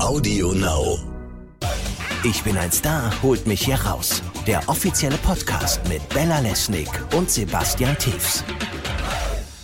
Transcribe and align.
Audio 0.00 0.52
Now. 0.52 0.98
Ich 2.24 2.42
bin 2.42 2.56
ein 2.58 2.72
Star, 2.72 3.12
holt 3.22 3.46
mich 3.46 3.64
hier 3.64 3.76
raus. 3.76 4.22
Der 4.46 4.68
offizielle 4.68 5.16
Podcast 5.18 5.80
mit 5.88 6.06
Bella 6.08 6.40
Lesnick 6.40 6.88
und 7.16 7.30
Sebastian 7.30 7.96
Tiefs. 7.98 8.42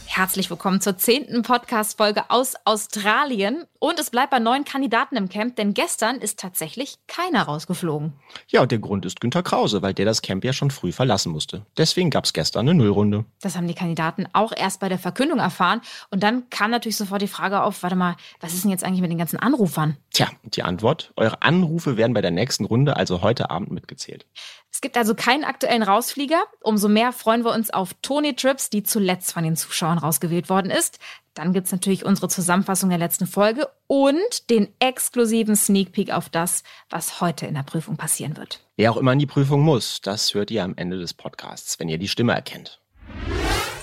Herzlich 0.06 0.48
willkommen 0.48 0.80
zur 0.80 0.96
zehnten 0.96 1.42
Podcast-Folge 1.42 2.30
aus 2.30 2.54
Australien. 2.64 3.64
Und 3.82 3.98
es 3.98 4.10
bleibt 4.10 4.30
bei 4.30 4.38
neun 4.38 4.66
Kandidaten 4.66 5.16
im 5.16 5.30
Camp, 5.30 5.56
denn 5.56 5.72
gestern 5.72 6.16
ist 6.16 6.38
tatsächlich 6.38 6.96
keiner 7.06 7.44
rausgeflogen. 7.44 8.12
Ja, 8.48 8.60
und 8.60 8.70
der 8.70 8.78
Grund 8.78 9.06
ist 9.06 9.22
Günter 9.22 9.42
Krause, 9.42 9.80
weil 9.80 9.94
der 9.94 10.04
das 10.04 10.20
Camp 10.20 10.44
ja 10.44 10.52
schon 10.52 10.70
früh 10.70 10.92
verlassen 10.92 11.32
musste. 11.32 11.64
Deswegen 11.78 12.10
gab 12.10 12.26
es 12.26 12.34
gestern 12.34 12.68
eine 12.68 12.74
Nullrunde. 12.74 13.24
Das 13.40 13.56
haben 13.56 13.66
die 13.66 13.74
Kandidaten 13.74 14.26
auch 14.34 14.52
erst 14.54 14.80
bei 14.80 14.90
der 14.90 14.98
Verkündung 14.98 15.38
erfahren. 15.38 15.80
Und 16.10 16.22
dann 16.22 16.50
kam 16.50 16.70
natürlich 16.70 16.98
sofort 16.98 17.22
die 17.22 17.26
Frage 17.26 17.62
auf, 17.62 17.82
warte 17.82 17.96
mal, 17.96 18.16
was 18.40 18.52
ist 18.52 18.64
denn 18.64 18.70
jetzt 18.70 18.84
eigentlich 18.84 19.00
mit 19.00 19.10
den 19.10 19.16
ganzen 19.16 19.38
Anrufern? 19.38 19.96
Tja, 20.12 20.28
die 20.42 20.62
Antwort, 20.62 21.14
eure 21.16 21.40
Anrufe 21.40 21.96
werden 21.96 22.12
bei 22.12 22.20
der 22.20 22.32
nächsten 22.32 22.66
Runde, 22.66 22.98
also 22.98 23.22
heute 23.22 23.48
Abend, 23.48 23.70
mitgezählt. 23.70 24.26
Es 24.70 24.80
gibt 24.80 24.96
also 24.96 25.14
keinen 25.14 25.44
aktuellen 25.44 25.82
Rausflieger. 25.82 26.42
Umso 26.60 26.88
mehr 26.88 27.12
freuen 27.12 27.44
wir 27.44 27.52
uns 27.52 27.70
auf 27.70 27.94
Tony 28.02 28.36
Trips, 28.36 28.70
die 28.70 28.82
zuletzt 28.82 29.32
von 29.32 29.42
den 29.42 29.56
Zuschauern 29.56 29.98
rausgewählt 29.98 30.48
worden 30.48 30.70
ist. 30.70 30.98
Dann 31.34 31.52
gibt's 31.52 31.70
natürlich 31.70 32.04
unsere 32.04 32.28
Zusammenfassung 32.28 32.88
der 32.88 32.98
letzten 32.98 33.26
Folge 33.26 33.68
und 33.86 34.50
den 34.50 34.68
exklusiven 34.80 35.54
Sneak 35.54 35.92
Peek 35.92 36.10
auf 36.10 36.28
das, 36.28 36.64
was 36.88 37.20
heute 37.20 37.46
in 37.46 37.54
der 37.54 37.62
Prüfung 37.62 37.96
passieren 37.96 38.36
wird. 38.36 38.60
Wer 38.76 38.90
auch 38.90 38.96
immer 38.96 39.12
in 39.12 39.20
die 39.20 39.26
Prüfung 39.26 39.60
muss, 39.60 40.00
das 40.00 40.34
hört 40.34 40.50
ihr 40.50 40.64
am 40.64 40.74
Ende 40.76 40.98
des 40.98 41.14
Podcasts, 41.14 41.78
wenn 41.78 41.88
ihr 41.88 41.98
die 41.98 42.08
Stimme 42.08 42.32
erkennt. 42.32 42.80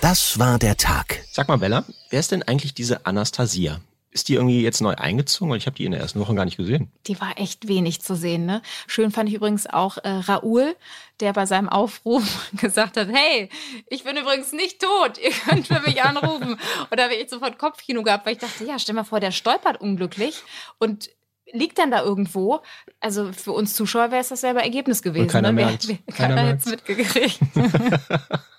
Das 0.02 0.38
war 0.40 0.60
der 0.60 0.78
Tag. 0.78 1.23
Sag 1.32 1.48
mal, 1.48 1.58
Bella, 1.58 1.86
wer 2.10 2.20
ist 2.20 2.32
denn 2.32 2.44
eigentlich 2.44 2.73
diese 2.73 3.06
Anastasia? 3.06 3.80
Ist 4.18 4.30
die 4.30 4.34
irgendwie 4.34 4.64
jetzt 4.64 4.82
neu 4.82 4.96
eingezogen? 4.96 5.52
Weil 5.52 5.60
ich 5.60 5.68
habe 5.68 5.76
die 5.76 5.86
in 5.86 5.92
der 5.92 6.02
ersten 6.02 6.20
Woche 6.20 6.34
gar 6.34 6.44
nicht 6.44 6.58
gesehen. 6.58 6.92
Die 7.06 7.22
war 7.22 7.38
echt 7.40 7.68
wenig 7.68 8.02
zu 8.02 8.16
sehen. 8.16 8.48
Ne? 8.48 8.64
Schön 8.88 9.12
fand 9.12 9.30
ich 9.30 9.36
übrigens 9.36 9.68
auch 9.68 10.00
äh, 10.00 10.09
Raoul, 10.09 10.76
der 11.20 11.34
bei 11.34 11.46
seinem 11.46 11.70
Aufruf 11.70 12.50
gesagt 12.59 12.98
hat, 12.98 13.09
hey, 13.14 13.48
ich 13.86 14.06
bin 14.06 14.18
übrigens 14.18 14.54
nicht 14.54 14.82
tot, 14.82 15.20
ihr 15.20 15.30
könnt 15.48 15.68
für 15.68 15.82
mich 15.82 16.02
anrufen. 16.02 16.54
Und 16.90 17.00
da 17.00 17.04
habe 17.04 17.14
ich 17.14 17.30
sofort 17.30 17.59
Kopfkino 17.59 18.02
gehabt, 18.02 18.26
weil 18.26 18.34
ich 18.34 18.40
dachte, 18.40 18.66
ja, 18.66 18.80
stell 18.80 18.96
mal 18.96 19.04
vor, 19.04 19.20
der 19.20 19.30
stolpert 19.30 19.80
unglücklich 19.80 20.42
und 20.80 21.12
liegt 21.54 21.78
dann 21.78 21.92
da 21.92 22.02
irgendwo. 22.02 22.62
Also 23.00 23.31
für 23.34 23.52
uns 23.52 23.76
Zuschauer 23.76 24.09
wäre 24.09 24.22
es 24.22 24.30
dasselbe 24.30 24.64
Ergebnis 24.64 25.04
gewesen. 25.04 25.26
Und 25.26 25.31
keiner 25.31 25.52
ne? 25.52 25.78
wer, 25.80 25.98
Keiner 26.16 26.36
keiner 26.36 26.50
jetzt 26.50 26.66
mitgekriegt. 26.66 27.40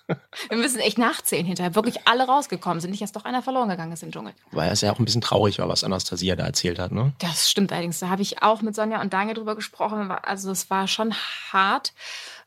Wir 0.48 0.56
müssen 0.56 0.81
echt 0.81 0.98
nachzählen 0.98 1.45
hinterher. 1.45 1.75
Wirklich 1.75 2.06
alle 2.06 2.27
rausgekommen 2.27 2.81
sind. 2.81 2.91
Nicht, 2.91 3.03
dass 3.03 3.12
doch 3.12 3.25
einer 3.25 3.42
verloren 3.42 3.69
gegangen 3.69 3.92
ist 3.92 4.03
im 4.03 4.11
Dschungel. 4.11 4.33
Weil 4.53 4.70
es 4.70 4.81
ja 4.81 4.92
auch 4.92 4.98
ein 4.98 5.05
bisschen 5.05 5.20
traurig 5.20 5.59
war, 5.59 5.69
was 5.69 5.84
Anastasia 5.84 6.34
da 6.34 6.45
erzählt 6.45 6.78
hat, 6.78 6.92
ne? 6.92 7.12
Das 7.19 7.50
stimmt 7.50 7.73
allerdings. 7.73 7.98
Da 7.98 8.09
habe 8.09 8.23
ich 8.23 8.42
auch 8.42 8.62
mit 8.62 8.75
Sonja 8.75 9.00
und 9.00 9.12
Daniel 9.12 9.34
drüber 9.34 9.55
gesprochen. 9.55 10.11
Also 10.11 10.50
es 10.50 10.70
war 10.70 10.89
schon 10.89 11.15
hart. 11.53 11.92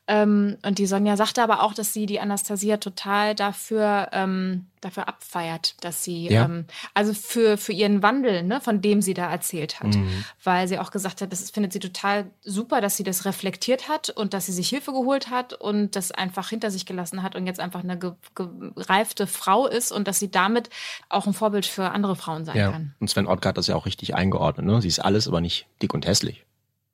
Ähm, 0.08 0.58
und 0.66 0.78
die 0.78 0.86
Sonja 0.86 1.16
sagte 1.16 1.44
aber 1.44 1.62
auch, 1.62 1.74
dass 1.74 1.92
sie 1.92 2.06
die 2.06 2.18
Anastasia 2.18 2.78
total 2.78 3.36
dafür, 3.36 4.08
ähm, 4.12 4.66
dafür 4.80 5.06
abfeiert, 5.06 5.76
dass 5.84 6.02
sie, 6.02 6.26
Ja. 6.28 6.46
ähm, 6.46 6.64
also 6.92 7.14
für, 7.14 7.56
für 7.56 7.72
ihren 7.72 8.02
Wandel, 8.02 8.42
ne, 8.42 8.60
von 8.60 8.82
dem 8.82 9.00
sie 9.00 9.14
da 9.14 9.30
erzählt 9.30 9.78
hat. 9.78 9.94
Mhm. 9.94 10.24
Weil 10.42 10.66
sie 10.66 10.80
auch 10.80 10.90
gesagt 10.90 11.20
hat, 11.22 11.30
das 11.30 11.48
findet 11.50 11.72
sie 11.72 11.78
total 11.78 12.26
super, 12.42 12.80
dass 12.80 12.96
sie 12.96 13.04
das 13.04 13.24
reflektiert 13.26 13.88
hat 13.88 14.10
und 14.10 14.34
dass 14.34 14.46
sie 14.46 14.52
sich 14.52 14.68
Hilfe 14.68 14.90
geholt 14.90 15.30
hat 15.30 15.52
und 15.52 15.94
das 15.94 16.10
einfach 16.10 16.48
hinter 16.48 16.72
sich 16.72 16.84
gelassen 16.84 17.22
hat 17.22 17.36
und 17.36 17.46
jetzt 17.46 17.60
einfach 17.60 17.84
eine 17.84 17.96
ge- 17.96 18.14
gereifte 18.34 19.28
Frau 19.28 19.68
ist 19.68 19.92
und 19.92 20.08
dass 20.08 20.18
sie 20.18 20.32
damit 20.32 20.68
auch 21.10 21.28
ein 21.28 21.32
Vorbild 21.32 21.64
für 21.64 21.90
andere 21.92 22.16
Frauen 22.16 22.44
sein 22.44 22.56
Ja. 22.56 22.72
kann. 22.72 22.94
Und 22.98 23.08
Sven 23.08 23.28
Ottke 23.28 23.48
hat 23.48 23.56
das 23.56 23.68
ja 23.68 23.76
auch 23.76 23.86
richtig 23.86 24.16
eingeordnet, 24.16 24.66
ne? 24.66 24.82
Sie 24.82 24.88
ist 24.88 24.98
alles, 24.98 25.28
aber 25.28 25.40
nicht 25.40 25.66
dick 25.80 25.94
und 25.94 26.06
hässlich. 26.06 26.44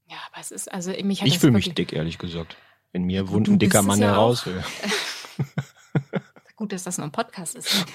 Ja, 0.08 0.16
aber 0.30 0.40
es 0.42 0.50
ist, 0.50 0.70
also 0.72 0.90
mich 1.02 1.22
hat 1.22 1.28
Ich 1.28 1.38
fühle 1.38 1.52
mich 1.52 1.72
dick, 1.74 1.94
ehrlich 1.94 2.18
gesagt. 2.18 2.56
Wenn 2.92 3.04
mir 3.04 3.28
wohnt 3.28 3.48
ein 3.48 3.58
dicker 3.58 3.82
Mann 3.82 4.00
ja 4.00 4.08
heraus. 4.12 4.48
Gut, 6.56 6.72
dass 6.72 6.82
das 6.82 6.98
nur 6.98 7.06
ein 7.06 7.12
Podcast 7.12 7.54
ist. 7.54 7.86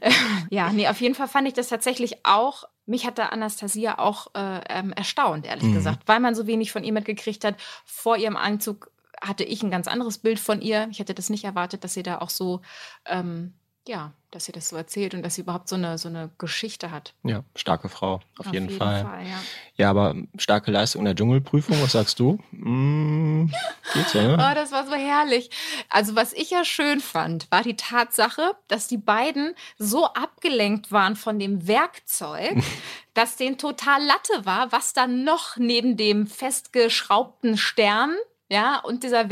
Äh, 0.00 0.10
ja, 0.50 0.70
nee, 0.72 0.88
auf 0.88 1.00
jeden 1.00 1.14
Fall 1.14 1.28
fand 1.28 1.48
ich 1.48 1.54
das 1.54 1.68
tatsächlich 1.68 2.24
auch, 2.26 2.64
mich 2.84 3.06
hat 3.06 3.16
da 3.18 3.26
Anastasia 3.26 3.98
auch 3.98 4.34
äh, 4.34 4.60
ähm, 4.68 4.92
erstaunt, 4.92 5.46
ehrlich 5.46 5.64
Mhm. 5.64 5.74
gesagt, 5.74 6.02
weil 6.06 6.20
man 6.20 6.34
so 6.34 6.46
wenig 6.46 6.70
von 6.70 6.84
ihr 6.84 6.92
mitgekriegt 6.92 7.44
hat. 7.44 7.54
Vor 7.86 8.16
ihrem 8.18 8.36
Anzug 8.36 8.90
hatte 9.22 9.44
ich 9.44 9.62
ein 9.62 9.70
ganz 9.70 9.88
anderes 9.88 10.18
Bild 10.18 10.38
von 10.38 10.60
ihr. 10.60 10.86
Ich 10.90 10.98
hätte 10.98 11.14
das 11.14 11.30
nicht 11.30 11.44
erwartet, 11.44 11.82
dass 11.82 11.94
sie 11.94 12.02
da 12.02 12.18
auch 12.18 12.28
so, 12.28 12.60
ähm, 13.06 13.54
ja, 13.86 14.12
dass 14.30 14.46
sie 14.46 14.52
das 14.52 14.68
so 14.68 14.76
erzählt 14.76 15.14
und 15.14 15.22
dass 15.22 15.34
sie 15.34 15.42
überhaupt 15.42 15.68
so 15.68 15.76
eine, 15.76 15.98
so 15.98 16.08
eine 16.08 16.30
Geschichte 16.38 16.90
hat. 16.90 17.14
Ja, 17.22 17.44
starke 17.54 17.88
Frau, 17.88 18.20
auf, 18.38 18.52
jeden, 18.52 18.70
Fall. 18.70 19.02
ja. 19.02 19.42
Ja, 19.76 19.90
aber 19.90 20.14
starke 20.38 20.70
Leistung 20.70 21.00
in 21.00 21.04
der 21.06 21.14
Dschungelprüfung, 21.14 21.80
was 21.82 21.92
sagst 21.92 22.18
du? 22.18 22.38
Mm, 22.52 23.50
geht's 23.92 24.12
ja, 24.14 24.22
ne? 24.22 24.34
Oh, 24.50 24.54
das 24.54 24.72
war 24.72 24.86
so 24.86 24.94
herrlich. 24.94 25.50
Also, 25.90 26.16
was 26.16 26.32
ich 26.32 26.50
ja 26.50 26.64
schön 26.64 27.00
fand, 27.00 27.50
war 27.50 27.62
die 27.62 27.76
Tatsache, 27.76 28.56
dass 28.68 28.88
die 28.88 28.98
beiden 28.98 29.54
so 29.78 30.06
abgelenkt 30.06 30.90
waren 30.90 31.14
von 31.14 31.38
dem 31.38 31.68
Werkzeug, 31.68 32.56
dass 33.14 33.36
denen 33.36 33.58
total 33.58 34.02
Latte 34.02 34.46
war, 34.46 34.72
was 34.72 34.94
dann 34.94 35.24
noch 35.24 35.56
neben 35.56 35.96
dem 35.96 36.26
festgeschraubten 36.26 37.56
Stern, 37.58 38.14
ja, 38.48 38.80
und 38.80 39.04
dieser 39.04 39.30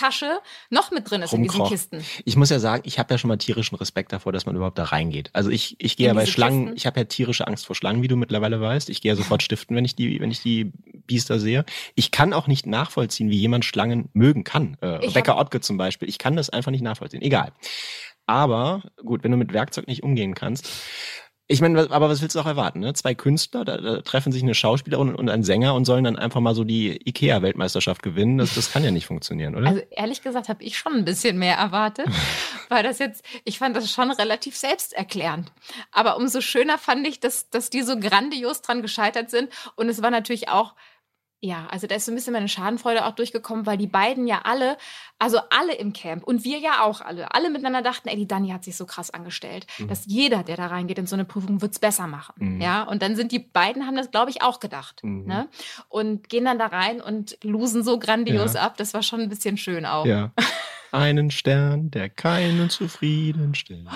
Werkzeugtasche 0.00 0.40
noch 0.70 0.90
mit 0.90 1.10
drin 1.10 1.22
ist 1.22 1.32
in 1.32 1.42
diesen 1.42 1.56
Rumkroch. 1.56 1.70
Kisten. 1.70 2.04
Ich 2.24 2.36
muss 2.36 2.50
ja 2.50 2.58
sagen, 2.58 2.82
ich 2.86 2.98
habe 2.98 3.12
ja 3.12 3.18
schon 3.18 3.28
mal 3.28 3.36
tierischen 3.36 3.76
Respekt 3.76 4.12
davor, 4.12 4.32
dass 4.32 4.46
man 4.46 4.56
überhaupt 4.56 4.78
da 4.78 4.84
reingeht. 4.84 5.30
Also 5.32 5.50
ich, 5.50 5.76
ich 5.78 5.96
gehe 5.96 6.08
ja 6.08 6.14
bei 6.14 6.26
Schlangen, 6.26 6.66
Kisten? 6.66 6.76
ich 6.76 6.86
habe 6.86 7.00
ja 7.00 7.04
tierische 7.04 7.46
Angst 7.46 7.66
vor 7.66 7.76
Schlangen, 7.76 8.02
wie 8.02 8.08
du 8.08 8.16
mittlerweile 8.16 8.60
weißt. 8.60 8.90
Ich 8.90 9.00
gehe 9.00 9.12
ja 9.12 9.16
sofort 9.16 9.42
stiften, 9.42 9.76
wenn 9.76 9.84
ich 9.84 9.96
die, 9.96 10.20
wenn 10.20 10.30
ich 10.30 10.40
die 10.42 10.72
Biester 11.06 11.38
sehe. 11.38 11.64
Ich 11.94 12.10
kann 12.10 12.32
auch 12.32 12.46
nicht 12.46 12.66
nachvollziehen, 12.66 13.30
wie 13.30 13.38
jemand 13.38 13.64
Schlangen 13.64 14.08
mögen 14.12 14.44
kann. 14.44 14.76
Äh, 14.80 14.86
Rebecca 14.86 15.38
Ottke 15.38 15.60
zum 15.60 15.76
Beispiel. 15.76 16.08
Ich 16.08 16.18
kann 16.18 16.36
das 16.36 16.50
einfach 16.50 16.70
nicht 16.70 16.82
nachvollziehen. 16.82 17.22
Egal. 17.22 17.52
Aber 18.26 18.82
gut, 19.04 19.24
wenn 19.24 19.32
du 19.32 19.36
mit 19.36 19.52
Werkzeug 19.52 19.88
nicht 19.88 20.02
umgehen 20.02 20.34
kannst. 20.34 20.68
Ich 21.52 21.60
meine, 21.60 21.90
aber 21.90 22.08
was 22.08 22.22
willst 22.22 22.36
du 22.36 22.40
auch 22.40 22.46
erwarten? 22.46 22.78
Ne? 22.78 22.94
Zwei 22.94 23.12
Künstler, 23.12 23.64
da, 23.64 23.76
da 23.76 24.02
treffen 24.02 24.30
sich 24.30 24.40
eine 24.40 24.54
Schauspielerin 24.54 25.16
und 25.16 25.28
ein 25.28 25.42
Sänger 25.42 25.74
und 25.74 25.84
sollen 25.84 26.04
dann 26.04 26.16
einfach 26.16 26.40
mal 26.40 26.54
so 26.54 26.62
die 26.62 27.00
IKEA-Weltmeisterschaft 27.08 28.04
gewinnen. 28.04 28.38
Das, 28.38 28.54
das 28.54 28.70
kann 28.70 28.84
ja 28.84 28.92
nicht 28.92 29.06
funktionieren, 29.06 29.56
oder? 29.56 29.66
Also 29.66 29.82
ehrlich 29.90 30.22
gesagt 30.22 30.48
habe 30.48 30.62
ich 30.62 30.78
schon 30.78 30.92
ein 30.92 31.04
bisschen 31.04 31.40
mehr 31.40 31.56
erwartet, 31.56 32.06
weil 32.68 32.84
das 32.84 33.00
jetzt, 33.00 33.24
ich 33.44 33.58
fand 33.58 33.74
das 33.74 33.90
schon 33.90 34.12
relativ 34.12 34.56
selbsterklärend. 34.56 35.50
Aber 35.90 36.18
umso 36.18 36.40
schöner 36.40 36.78
fand 36.78 37.04
ich, 37.04 37.18
dass, 37.18 37.50
dass 37.50 37.68
die 37.68 37.82
so 37.82 37.98
grandios 37.98 38.62
dran 38.62 38.80
gescheitert 38.80 39.28
sind. 39.28 39.50
Und 39.74 39.88
es 39.88 40.00
war 40.02 40.12
natürlich 40.12 40.50
auch, 40.50 40.74
ja, 41.42 41.66
also 41.70 41.86
da 41.86 41.94
ist 41.94 42.04
so 42.04 42.12
ein 42.12 42.14
bisschen 42.14 42.34
meine 42.34 42.48
Schadenfreude 42.48 43.06
auch 43.06 43.12
durchgekommen, 43.14 43.64
weil 43.64 43.78
die 43.78 43.86
beiden 43.86 44.26
ja 44.26 44.42
alle, 44.44 44.76
also 45.18 45.38
alle 45.48 45.74
im 45.74 45.94
Camp 45.94 46.22
und 46.22 46.44
wir 46.44 46.58
ja 46.58 46.82
auch 46.82 47.00
alle, 47.00 47.32
alle 47.34 47.48
miteinander 47.48 47.80
dachten, 47.80 48.08
ey, 48.08 48.16
die 48.16 48.28
Dani 48.28 48.50
hat 48.50 48.62
sich 48.62 48.76
so 48.76 48.84
krass 48.84 49.10
angestellt, 49.10 49.66
dass 49.88 50.04
jeder, 50.06 50.42
der 50.42 50.56
da 50.56 50.66
reingeht 50.66 50.98
in 50.98 51.06
so 51.06 51.16
eine 51.16 51.24
Prüfung, 51.24 51.62
wird's 51.62 51.78
besser 51.78 52.06
machen. 52.06 52.34
Mhm. 52.56 52.60
Ja, 52.60 52.82
und 52.82 53.00
dann 53.00 53.16
sind 53.16 53.32
die 53.32 53.38
beiden, 53.38 53.86
haben 53.86 53.96
das, 53.96 54.10
glaube 54.10 54.30
ich, 54.30 54.42
auch 54.42 54.60
gedacht. 54.60 55.02
Mhm. 55.02 55.24
Ne? 55.26 55.48
Und 55.88 56.28
gehen 56.28 56.44
dann 56.44 56.58
da 56.58 56.66
rein 56.66 57.00
und 57.00 57.38
losen 57.42 57.82
so 57.82 57.98
grandios 57.98 58.54
Ja. 58.54 58.62
ab. 58.62 58.76
Das 58.76 58.92
war 58.92 59.02
schon 59.02 59.20
ein 59.20 59.28
bisschen 59.30 59.56
schön 59.56 59.86
auch. 59.86 60.04
Ja. 60.04 60.32
Einen 60.92 61.30
Stern, 61.30 61.90
der 61.90 62.08
keinen 62.08 62.70
zufrieden 62.70 63.54
stellt. 63.54 63.86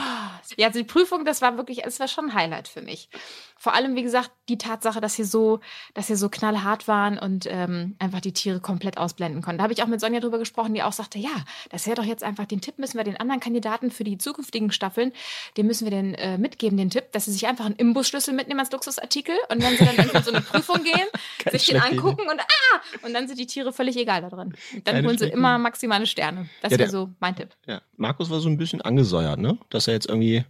Ja, 0.57 0.67
also 0.69 0.79
die 0.79 0.85
Prüfung, 0.85 1.25
das 1.25 1.43
war 1.43 1.57
wirklich, 1.57 1.85
es 1.85 2.01
war 2.01 2.09
schon 2.09 2.27
ein 2.27 2.35
Highlight 2.35 2.69
für 2.69 2.83
mich. 2.83 3.09
Vor 3.57 3.75
allem, 3.75 3.97
wie 3.97 4.03
gesagt, 4.03 4.31
die 4.49 4.59
Tatsache, 4.59 5.01
dass 5.01 5.15
sie 5.15 5.25
so, 5.25 5.61
dass 5.95 6.09
sie 6.09 6.17
so 6.17 6.29
knallhart 6.29 6.87
waren 6.87 7.19
und 7.19 7.47
ähm, 7.49 7.97
einfach 7.99 8.21
die 8.21 8.33
Tiere 8.33 8.61
komplett 8.61 8.99
ausblenden 8.99 9.43
konnten. 9.43 9.59
Da 9.59 9.65
habe 9.65 9.73
ich 9.73 9.83
auch 9.83 9.87
mit 9.87 10.01
Sonja 10.01 10.21
drüber 10.21 10.39
gesprochen, 10.39 10.75
die 10.75 10.83
auch 10.83 10.93
sagte, 10.93 11.19
ja, 11.19 11.31
das 11.71 11.87
wäre 11.87 11.97
doch 11.97 12.05
jetzt 12.05 12.23
einfach 12.23 12.45
den 12.45 12.61
Tipp, 12.61 12.79
müssen 12.79 12.99
wir 12.99 13.05
den 13.05 13.17
anderen 13.17 13.41
Kandidaten 13.41 13.91
für 13.91 14.05
die 14.05 14.19
zukünftigen 14.19 14.71
Staffeln, 14.71 15.13
dem 15.57 15.67
müssen 15.67 15.85
wir 15.87 15.91
den 15.91 16.15
äh, 16.15 16.37
mitgeben, 16.37 16.77
den 16.77 16.91
Tipp, 16.91 17.11
dass 17.13 17.25
sie 17.25 17.33
sich 17.33 17.47
einfach 17.47 17.65
einen 17.65 17.77
Imbusschlüssel 17.77 18.35
mitnehmen 18.35 18.61
als 18.61 18.71
Luxusartikel 18.71 19.35
und 19.49 19.63
wenn 19.63 19.77
sie 19.79 19.85
dann 19.85 19.97
irgendwie 19.97 20.19
in 20.19 20.25
so 20.25 20.31
eine 20.31 20.41
Prüfung 20.43 20.83
gehen, 20.83 21.07
sich 21.51 21.67
den 21.67 21.81
angucken 21.81 22.29
und 22.29 22.41
ah, 22.41 22.81
und 23.03 23.15
dann 23.15 23.29
sind 23.29 23.39
die 23.39 23.47
Tiere 23.47 23.73
völlig 23.73 23.97
egal 23.97 24.23
da 24.23 24.29
drin. 24.29 24.55
Und 24.75 24.87
dann 24.87 24.97
Keine 24.97 25.07
holen 25.09 25.19
sie 25.19 25.29
immer 25.29 25.55
Idee. 25.55 25.63
maximale 25.63 26.07
Sterne. 26.07 26.49
Das 26.61 26.73
Ja, 26.73 26.79
wäre 26.85 26.91
der- 26.93 27.01
so 27.01 27.11
mein 27.21 27.37
Tipp. 27.37 27.57
Ja. 27.67 27.83
Markus 27.97 28.31
war 28.31 28.41
so 28.41 28.49
ein 28.49 28.57
bisschen 28.59 28.81
angesäuert, 28.83 29.39
ne? 29.39 29.59
Dass 29.71 29.89
er 29.89 29.95
jetzt 29.95 30.09
irgendwie 30.09 30.45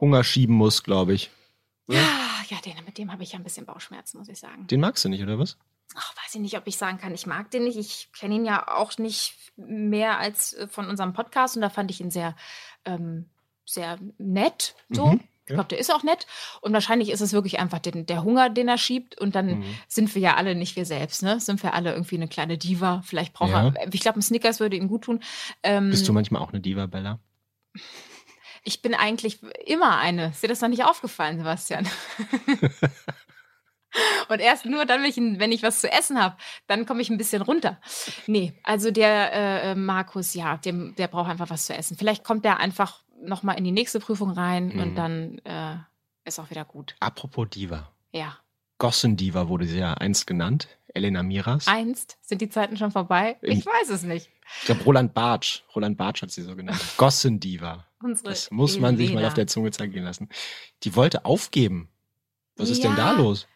Hunger 0.00 0.24
schieben 0.24 0.54
muss, 0.56 0.82
glaube 0.82 1.14
ich. 1.14 1.30
Ja, 1.86 1.98
ja, 2.48 2.58
den, 2.64 2.74
mit 2.84 2.98
dem 2.98 3.12
habe 3.12 3.22
ich 3.22 3.32
ja 3.32 3.38
ein 3.38 3.44
bisschen 3.44 3.66
Bauchschmerzen, 3.66 4.18
muss 4.18 4.28
ich 4.28 4.38
sagen. 4.38 4.66
Den 4.66 4.80
magst 4.80 5.04
du 5.04 5.08
nicht, 5.08 5.22
oder 5.22 5.38
was? 5.38 5.56
Ach, 5.96 6.14
weiß 6.16 6.34
ich 6.34 6.40
nicht, 6.40 6.56
ob 6.56 6.66
ich 6.66 6.76
sagen 6.78 6.98
kann, 6.98 7.14
ich 7.14 7.26
mag 7.26 7.50
den 7.50 7.64
nicht. 7.64 7.76
Ich 7.78 8.10
kenne 8.12 8.34
ihn 8.36 8.44
ja 8.44 8.66
auch 8.74 8.96
nicht 8.98 9.36
mehr 9.56 10.18
als 10.18 10.54
äh, 10.54 10.66
von 10.66 10.88
unserem 10.88 11.12
Podcast 11.12 11.56
und 11.56 11.62
da 11.62 11.68
fand 11.70 11.90
ich 11.90 12.00
ihn 12.00 12.10
sehr, 12.10 12.34
ähm, 12.84 13.28
sehr 13.66 13.98
nett. 14.18 14.74
So. 14.88 15.06
Mhm, 15.08 15.20
Ich 15.46 15.52
glaube, 15.54 15.68
der 15.68 15.78
ist 15.78 15.92
auch 15.92 16.02
nett. 16.02 16.26
Und 16.62 16.72
wahrscheinlich 16.72 17.10
ist 17.10 17.20
es 17.20 17.32
wirklich 17.34 17.58
einfach 17.58 17.78
den, 17.78 18.06
der 18.06 18.24
Hunger, 18.24 18.48
den 18.50 18.66
er 18.68 18.78
schiebt. 18.78 19.20
Und 19.20 19.34
dann 19.34 19.58
Mhm. 19.58 19.64
sind 19.88 20.14
wir 20.14 20.22
ja 20.22 20.36
alle 20.36 20.54
nicht 20.54 20.74
wir 20.76 20.86
selbst, 20.86 21.22
ne? 21.22 21.38
Sind 21.40 21.62
wir 21.62 21.74
alle 21.74 21.92
irgendwie 21.92 22.16
eine 22.16 22.28
kleine 22.28 22.56
Diva. 22.56 23.02
Vielleicht 23.04 23.34
braucht 23.34 23.50
Ja. 23.50 23.68
er, 23.74 23.92
ich 23.92 24.00
glaube, 24.00 24.18
ein 24.18 24.22
Snickers 24.22 24.60
würde 24.60 24.76
ihm 24.76 24.88
gut 24.88 25.02
tun. 25.04 25.22
Ähm, 25.62 25.90
Bist 25.90 26.08
du 26.08 26.12
manchmal 26.14 26.40
auch 26.40 26.50
eine 26.52 26.60
Diva, 26.60 26.86
Bella? 26.86 27.18
ich 28.62 28.80
bin 28.80 28.94
eigentlich 28.94 29.40
immer 29.66 29.98
eine. 29.98 30.28
Ist 30.28 30.42
dir 30.42 30.48
das 30.48 30.62
noch 30.62 30.68
nicht 30.70 30.84
aufgefallen, 30.84 31.36
Sebastian? 31.38 31.86
Und 34.28 34.40
erst 34.40 34.64
nur 34.64 34.86
dann, 34.86 35.02
wenn 35.02 35.10
ich, 35.10 35.16
wenn 35.38 35.52
ich 35.52 35.62
was 35.62 35.80
zu 35.80 35.90
essen 35.92 36.20
habe, 36.20 36.36
dann 36.66 36.84
komme 36.84 37.00
ich 37.00 37.10
ein 37.10 37.18
bisschen 37.18 37.42
runter. 37.42 37.80
Nee, 38.26 38.58
also 38.64 38.90
der 38.90 39.32
äh, 39.32 39.74
Markus, 39.76 40.34
ja, 40.34 40.56
dem, 40.56 40.96
der 40.96 41.06
braucht 41.06 41.30
einfach 41.30 41.48
was 41.50 41.66
zu 41.66 41.74
essen. 41.74 41.96
Vielleicht 41.96 42.24
kommt 42.24 42.44
der 42.44 42.58
einfach 42.58 43.04
noch 43.26 43.42
mal 43.42 43.52
in 43.54 43.64
die 43.64 43.72
nächste 43.72 44.00
Prüfung 44.00 44.30
rein 44.30 44.68
Mhm. 44.68 44.80
und 44.80 44.94
dann 44.96 45.38
äh, 45.44 45.76
ist 46.24 46.38
auch 46.38 46.50
wieder 46.50 46.64
gut. 46.64 46.94
Apropos 47.00 47.48
Diva. 47.50 47.90
Ja. 48.12 48.36
Gossendiva 48.78 49.48
wurde 49.48 49.66
sie 49.66 49.78
ja 49.78 49.94
einst 49.94 50.26
genannt. 50.26 50.68
Elena 50.94 51.22
Miras. 51.22 51.66
Einst 51.66 52.18
sind 52.22 52.40
die 52.40 52.48
Zeiten 52.48 52.76
schon 52.76 52.90
vorbei? 52.92 53.36
Ich 53.42 53.66
weiß 53.66 53.88
es 53.90 54.02
nicht. 54.04 54.30
Ich 54.60 54.66
glaube, 54.66 54.82
Roland 54.84 55.12
Bartsch. 55.14 55.62
Roland 55.74 55.96
Bartsch 55.98 56.22
hat 56.22 56.30
sie 56.30 56.42
so 56.42 56.54
genannt. 56.54 56.80
Gossendiva. 56.96 57.86
Unsere 58.00 58.28
Das 58.30 58.50
muss 58.50 58.78
man 58.78 58.96
sich 58.96 59.08
mal 59.08 59.14
Elena. 59.16 59.28
auf 59.28 59.34
der 59.34 59.46
Zunge 59.46 59.70
zergehen 59.72 60.04
lassen. 60.04 60.28
Die 60.84 60.94
wollte 60.94 61.24
aufgeben. 61.24 61.88
Was 62.56 62.70
ist 62.70 62.84
denn 62.84 62.94
da 62.94 63.12
Ja. 63.12 63.18
los? 63.18 63.48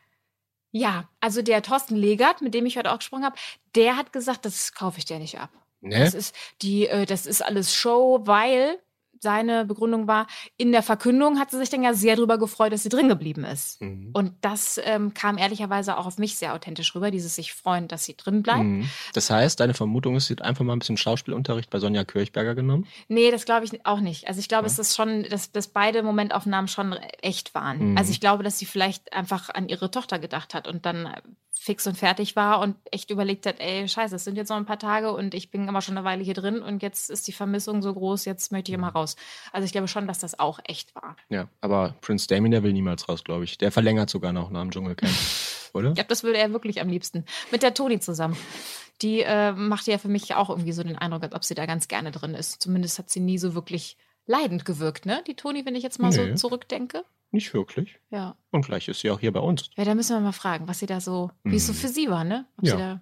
Ja, 0.71 1.09
also 1.21 1.41
der 1.43 1.63
Thorsten 1.63 1.97
Legert, 1.97 2.43
mit 2.43 2.55
dem 2.55 2.67
ich 2.67 2.77
heute 2.77 2.93
auch 2.93 2.99
gesprochen 2.99 3.25
habe, 3.25 3.37
der 3.75 3.97
hat 3.97 4.13
gesagt, 4.13 4.45
das 4.45 4.73
kaufe 4.75 4.99
ich 4.99 5.05
dir 5.05 5.19
nicht 5.19 5.39
ab. 5.39 5.51
Ne? 5.81 5.99
Das 6.01 6.15
ist 6.15 6.35
die, 6.63 6.89
äh, 6.89 7.07
das 7.07 7.25
ist 7.27 7.41
alles 7.43 7.75
Show, 7.75 8.21
weil 8.25 8.79
seine 9.21 9.65
Begründung 9.65 10.07
war, 10.07 10.27
in 10.57 10.73
der 10.73 10.83
Verkündung 10.83 11.39
hat 11.39 11.51
sie 11.51 11.59
sich 11.59 11.71
dann 11.71 11.83
ja 11.83 11.95
sehr 11.95 12.17
drüber 12.17 12.39
gefreut, 12.39 12.73
dass 12.73 12.83
sie 12.83 12.89
drin 12.89 13.09
geblieben 13.09 13.45
ist. 13.45 13.81
Mhm. 13.81 14.11
Und 14.13 14.33
das 14.41 14.81
ähm, 14.85 15.15
kam 15.15 15.39
ehrlicherweise 15.39 15.97
auch 15.99 16.07
auf 16.07 16.19
mich 16.19 16.37
sehr 16.37 16.55
authentisch 16.55 16.95
rüber, 16.95 17.11
dieses 17.11 17.35
sich 17.35 17.53
freuen, 17.55 17.89
dass 17.89 18.05
sie 18.05 18.17
drin 18.17 18.43
bleibt. 18.43 18.61
Mhm. 18.65 18.89
Das 19.15 19.31
heißt, 19.31 19.61
deine 19.61 19.75
Vermutung 19.75 20.17
ist, 20.17 20.27
sie 20.27 20.35
hat 20.35 20.43
einfach 20.43 20.65
mal 20.65 20.75
ein 20.75 20.79
bisschen 20.79 20.97
Schauspielunterricht 20.97 21.71
bei 21.71 21.79
Sonja 21.79 22.05
Kirchberger 22.05 22.55
genommen? 22.55 22.87
Nee, 23.09 23.31
das 23.31 23.45
glaube 23.45 23.65
ich 23.65 23.85
auch 23.87 24.01
nicht. 24.01 24.29
Also 24.29 24.41
ich 24.41 24.49
glaube, 24.49 24.67
Ja. 24.67 24.73
es 24.73 24.79
ist 24.79 24.97
schon, 24.97 25.25
dass, 25.25 25.53
dass 25.53 25.69
beide 25.69 26.03
Momentaufnahmen 26.03 26.69
schon 26.69 26.93
echt 27.23 27.55
waren. 27.55 27.93
Mhm. 27.93 27.99
Also 27.99 28.11
ich 28.11 28.21
glaube, 28.21 28.43
dass 28.43 28.59
sie 28.59 28.67
vielleicht 28.67 29.13
einfach 29.13 29.51
an 29.51 29.69
ihre 29.69 29.91
Tochter 29.91 30.19
gedacht 30.19 30.55
hat 30.55 30.69
und 30.69 30.87
dann 30.87 31.09
fix 31.59 31.87
und 31.87 31.97
fertig 31.99 32.37
war 32.37 32.61
und 32.61 32.77
echt 32.91 33.11
überlegt 33.11 33.45
hat, 33.47 33.57
ey, 33.61 33.87
scheiße, 33.89 34.17
es 34.17 34.25
sind 34.25 34.37
jetzt 34.37 34.49
noch 34.49 34.57
ein 34.57 34.65
paar 34.67 34.79
Tage 34.79 35.13
und 35.13 35.35
ich 35.35 35.51
bin 35.51 35.67
immer 35.69 35.83
schon 35.83 35.97
eine 35.99 36.05
Weile 36.07 36.23
hier 36.23 36.35
drin 36.35 36.61
und 36.63 36.83
jetzt 36.83 37.11
ist 37.11 37.27
die 37.29 37.33
Vermissung 37.33 37.83
so 37.83 37.93
groß, 37.93 38.25
jetzt 38.25 38.53
möchte 38.53 38.71
ich 38.71 38.77
Mhm. 38.79 38.85
immer 38.85 38.93
raus. 38.93 39.17
Also 39.53 39.65
ich 39.67 39.73
glaube 39.73 39.89
schon, 39.89 40.07
dass 40.07 40.19
das 40.21 40.39
auch 40.39 40.61
echt 40.65 40.95
war. 40.95 41.17
Ja, 41.29 41.49
aber 41.61 41.97
Prince 42.01 42.27
Damien, 42.29 42.51
der 42.53 42.63
will 42.63 42.73
niemals 42.73 43.09
raus, 43.09 43.25
glaube 43.25 43.45
ich. 43.45 43.59
Der 43.59 43.73
verlängert 43.73 44.09
sogar 44.11 44.33
noch 44.33 44.51
nach 44.51 44.63
dem 44.63 44.71
Dschungelcamp. 44.71 45.13
Oder? 45.75 45.89
Ich 45.91 45.95
glaube, 45.97 46.09
das 46.09 46.23
würde 46.23 46.39
er 46.39 46.53
wirklich 46.53 46.81
am 46.81 46.89
liebsten. 46.89 47.25
Mit 47.53 47.63
der 47.63 47.75
Toni 47.75 48.01
zusammen. 48.01 48.37
Die 49.03 49.21
äh, 49.21 49.53
macht 49.53 49.87
ja 49.87 49.99
für 49.99 50.09
mich 50.09 50.35
auch 50.35 50.49
irgendwie 50.51 50.73
so 50.73 50.83
den 50.83 50.97
Eindruck, 50.99 51.23
als 51.23 51.35
ob 51.35 51.45
sie 51.45 51.55
da 51.55 51.67
ganz 51.67 51.89
gerne 51.89 52.11
drin 52.11 52.35
ist. 52.35 52.63
Zumindest 52.63 52.99
hat 52.99 53.11
sie 53.11 53.21
nie 53.21 53.39
so 53.39 53.55
wirklich 53.55 53.97
leidend 54.27 54.65
gewirkt, 54.65 55.07
ne? 55.07 55.23
Die 55.27 55.35
Toni, 55.37 55.65
wenn 55.67 55.75
ich 55.75 55.83
jetzt 55.83 55.99
mal 56.01 56.09
Nee. 56.11 56.31
so 56.31 56.49
zurückdenke. 56.49 57.05
Nicht 57.31 57.53
wirklich. 57.53 57.99
Ja. 58.11 58.37
Und 58.51 58.65
gleich 58.67 58.89
ist 58.89 59.01
sie 59.01 59.11
auch 59.11 59.21
hier 59.21 59.33
bei 59.33 59.41
uns. 59.41 59.69
Ja, 59.77 59.85
da 59.85 59.95
müssen 59.95 60.17
wir 60.17 60.21
mal 60.21 60.33
fragen, 60.33 60.67
was 60.69 60.79
sie 60.79 60.87
da 60.87 61.01
so, 61.01 61.31
wie 61.45 61.57
es 61.57 61.67
so 61.67 61.73
Mhm. 61.73 61.77
für 61.77 61.89
sie 61.89 62.09
war, 62.09 62.25
ne? 62.25 62.47
Ob, 62.57 62.65
Ja. 62.67 62.73
sie 62.73 62.79
da, 62.79 63.01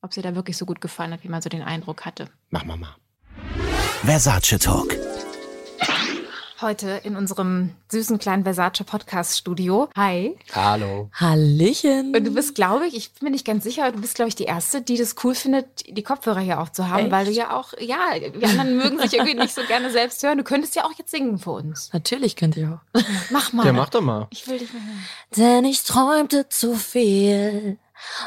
ob 0.00 0.14
sie 0.14 0.22
da 0.22 0.34
wirklich 0.34 0.56
so 0.56 0.64
gut 0.66 0.80
gefallen 0.80 1.12
hat, 1.12 1.24
wie 1.24 1.28
man 1.28 1.42
so 1.42 1.48
den 1.50 1.62
Eindruck 1.62 2.04
hatte. 2.06 2.28
Machen 2.50 2.68
wir 2.68 2.76
mal. 2.76 2.96
Versace 4.04 4.58
Talk. 4.58 4.96
Heute 6.60 7.00
in 7.02 7.16
unserem 7.16 7.74
süßen 7.90 8.20
kleinen 8.20 8.44
Versace 8.44 8.84
Podcast 8.84 9.36
Studio. 9.36 9.88
Hi. 9.96 10.36
Hallo. 10.52 11.10
Hallöchen. 11.12 12.14
Und 12.14 12.24
du 12.24 12.30
bist, 12.30 12.54
glaube 12.54 12.86
ich, 12.86 12.94
ich 12.96 13.12
bin 13.12 13.26
mir 13.26 13.30
nicht 13.32 13.44
ganz 13.44 13.64
sicher, 13.64 13.90
du 13.90 14.00
bist, 14.00 14.14
glaube 14.14 14.28
ich, 14.28 14.36
die 14.36 14.44
Erste, 14.44 14.80
die 14.80 14.96
das 14.96 15.16
cool 15.24 15.34
findet, 15.34 15.66
die 15.88 16.02
Kopfhörer 16.04 16.38
hier 16.38 16.60
auch 16.60 16.68
zu 16.68 16.88
haben, 16.88 17.04
Echt? 17.06 17.10
weil 17.10 17.24
du 17.26 17.32
ja 17.32 17.56
auch, 17.56 17.72
ja, 17.80 18.18
die 18.20 18.44
anderen 18.44 18.76
mögen 18.76 19.00
sich 19.00 19.14
irgendwie 19.14 19.34
nicht 19.34 19.52
so 19.52 19.62
gerne 19.64 19.90
selbst 19.90 20.22
hören. 20.22 20.38
Du 20.38 20.44
könntest 20.44 20.76
ja 20.76 20.84
auch 20.84 20.92
jetzt 20.96 21.10
singen 21.10 21.38
für 21.38 21.50
uns. 21.50 21.92
Natürlich 21.92 22.36
könnte 22.36 22.60
ich 22.60 22.66
auch. 22.66 23.02
Mach 23.30 23.52
mal. 23.52 23.66
Ja, 23.66 23.72
mach 23.72 23.88
doch 23.88 24.00
mal. 24.00 24.28
Ich 24.30 24.46
will 24.46 24.58
dich 24.58 24.72
mal 24.72 24.80
hören. 24.80 25.04
Denn 25.36 25.64
ich 25.64 25.82
träumte 25.82 26.48
zu 26.48 26.76
viel. 26.76 27.78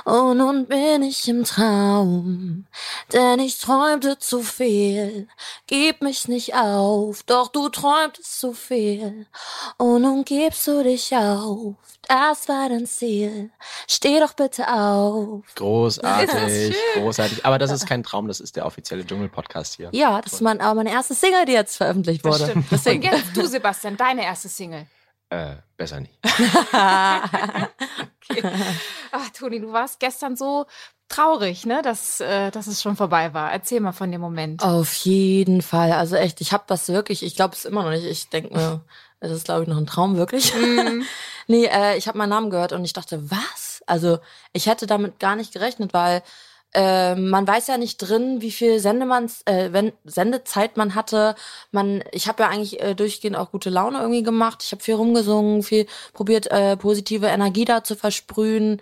Und 0.06 0.38
nun 0.38 0.66
bin 0.68 1.04
ich 1.04 1.28
im 1.28 1.44
Traum. 1.44 2.66
Denn 3.14 3.40
ich 3.40 3.60
träumte 3.60 4.18
zu 4.20 4.42
viel. 4.42 5.28
Gib 5.68 6.02
mich 6.02 6.28
nicht 6.28 6.56
auf. 6.56 7.24
Doch 7.24 7.48
du 7.50 7.70
träumtest 7.70 8.40
zu 8.40 8.54
viel. 8.54 9.28
Und 9.78 10.02
nun 10.04 10.24
gibst 10.26 10.66
du 10.68 10.84
dich 10.84 11.16
auf. 11.16 11.76
Das 12.08 12.48
war 12.48 12.70
dein 12.70 12.86
Ziel. 12.86 13.50
Steh 13.88 14.20
doch 14.20 14.34
bitte 14.34 14.68
auf. 14.74 15.44
Großartig, 15.56 16.76
großartig. 16.96 17.46
Aber 17.46 17.58
das 17.58 17.72
ist 17.72 17.86
kein 17.86 18.04
Traum, 18.04 18.28
das 18.28 18.40
ist 18.40 18.56
der 18.56 18.66
offizielle 18.66 19.06
Dschungel-Podcast 19.06 19.76
hier. 19.76 19.90
Ja, 19.92 20.22
das 20.22 20.34
ist 20.34 20.42
mein, 20.42 20.62
aber 20.62 20.76
meine 20.76 20.92
erste 20.92 21.14
Single, 21.16 21.46
die 21.46 21.52
jetzt 21.54 21.76
veröffentlicht 21.76 22.26
Das 22.26 22.40
wurde. 22.40 22.52
stimmt. 22.52 22.66
Und 22.66 22.72
Deswegen. 22.72 23.04
jetzt 23.04 23.36
du, 23.36 23.46
Sebastian, 23.46 23.98
deine 23.98 24.24
erste 24.24 24.48
Single. 24.48 24.86
Äh, 25.30 25.56
besser 25.76 26.00
nicht. 26.00 26.18
Okay. 28.30 28.44
Ach, 29.12 29.30
Toni, 29.30 29.62
du 29.62 29.72
warst 29.72 30.00
gestern 30.00 30.36
so 30.36 30.66
traurig, 31.08 31.66
ne, 31.66 31.82
dass, 31.82 32.20
äh, 32.20 32.52
dass 32.52 32.68
es 32.68 32.82
schon 32.82 32.96
vorbei 32.96 33.34
war. 33.34 33.52
Erzähl 33.52 33.80
mal 33.80 33.94
von 33.94 34.12
dem 34.12 34.22
Moment. 34.22 34.62
Auf 34.64 34.94
jeden 34.94 35.62
Fall. 35.62 35.94
Also 35.94 36.16
echt, 36.16 36.42
ich 36.42 36.52
habe 36.52 36.66
das 36.68 36.90
wirklich, 36.90 37.24
ich 37.24 37.36
glaube 37.36 37.56
es 37.56 37.66
immer 37.66 37.84
noch 37.84 37.92
nicht. 37.92 38.06
Ich 38.06 38.30
denke 38.30 38.54
mir, 38.54 38.82
es 39.20 39.32
ist, 39.32 39.46
glaube 39.46 39.64
ich, 39.64 39.70
noch 39.70 39.78
ein 39.78 39.86
Traum, 39.86 40.18
wirklich. 40.18 40.54
Mhm. 40.56 41.06
nee, 41.48 41.66
äh, 41.66 41.98
ich 41.98 42.08
habe 42.08 42.18
meinen 42.18 42.30
Namen 42.30 42.50
gehört 42.50 42.74
und 42.74 42.84
ich 42.84 42.94
dachte, 42.94 43.32
was? 43.32 43.82
Also 43.88 44.20
ich 44.52 44.68
hätte 44.68 44.86
damit 44.86 45.20
gar 45.20 45.36
nicht 45.36 45.54
gerechnet, 45.54 45.94
weil 45.94 46.22
äh, 46.78 47.16
man 47.16 47.48
weiß 47.48 47.68
ja 47.68 47.78
nicht 47.80 47.98
drin, 47.98 48.42
wie 48.42 48.52
viel 48.52 48.80
Sendemanns, 48.80 49.42
äh, 49.46 49.70
wenn, 49.74 49.94
Sendezeit 50.06 50.78
man 50.78 50.94
hatte. 50.94 51.34
Man, 51.72 52.04
ich 52.12 52.28
habe 52.28 52.44
ja 52.44 52.50
eigentlich 52.50 52.80
äh, 52.80 52.94
durchgehend 52.94 53.36
auch 53.36 53.50
gute 53.50 53.72
Laune 53.72 53.98
irgendwie 53.98 54.22
gemacht. 54.22 54.62
Ich 54.64 54.72
habe 54.72 54.84
viel 54.84 54.94
rumgesungen, 54.94 55.64
viel 55.64 55.88
probiert, 56.14 56.52
äh, 56.52 56.78
positive 56.78 57.26
Energie 57.26 57.66
da 57.66 57.84
zu 57.84 57.96
versprühen. 57.96 58.80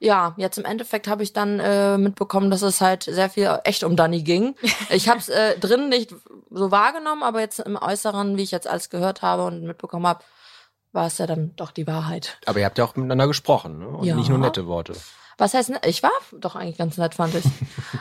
Ja, 0.00 0.34
jetzt 0.38 0.56
im 0.56 0.64
Endeffekt 0.64 1.06
habe 1.06 1.22
ich 1.22 1.34
dann 1.34 1.60
äh, 1.60 1.98
mitbekommen, 1.98 2.50
dass 2.50 2.62
es 2.62 2.80
halt 2.80 3.02
sehr 3.02 3.28
viel 3.28 3.58
echt 3.64 3.84
um 3.84 3.94
Dani 3.94 4.22
ging. 4.22 4.54
Ich 4.88 5.08
habe 5.10 5.18
es 5.18 5.28
äh, 5.28 5.58
drin 5.58 5.90
nicht 5.90 6.14
so 6.50 6.70
wahrgenommen, 6.70 7.22
aber 7.22 7.40
jetzt 7.40 7.58
im 7.58 7.76
Äußeren, 7.76 8.38
wie 8.38 8.42
ich 8.42 8.52
jetzt 8.52 8.66
alles 8.66 8.88
gehört 8.88 9.20
habe 9.20 9.44
und 9.44 9.64
mitbekommen 9.64 10.06
habe, 10.06 10.24
war 10.92 11.08
es 11.08 11.18
ja 11.18 11.26
dann 11.26 11.54
doch 11.56 11.72
die 11.72 11.86
Wahrheit. 11.86 12.38
Aber 12.46 12.58
ihr 12.60 12.64
habt 12.64 12.78
ja 12.78 12.84
auch 12.84 12.96
miteinander 12.96 13.26
gesprochen, 13.26 13.80
ne? 13.80 13.88
Und 13.88 14.06
Ja. 14.06 14.14
nicht 14.16 14.28
nur 14.30 14.38
nette 14.38 14.66
Worte. 14.66 14.94
Was 15.38 15.54
heißt, 15.54 15.72
ich 15.86 16.02
war 16.02 16.12
doch 16.32 16.54
eigentlich 16.56 16.78
ganz 16.78 16.96
nett, 16.96 17.14
fand 17.14 17.34
ich. 17.34 17.44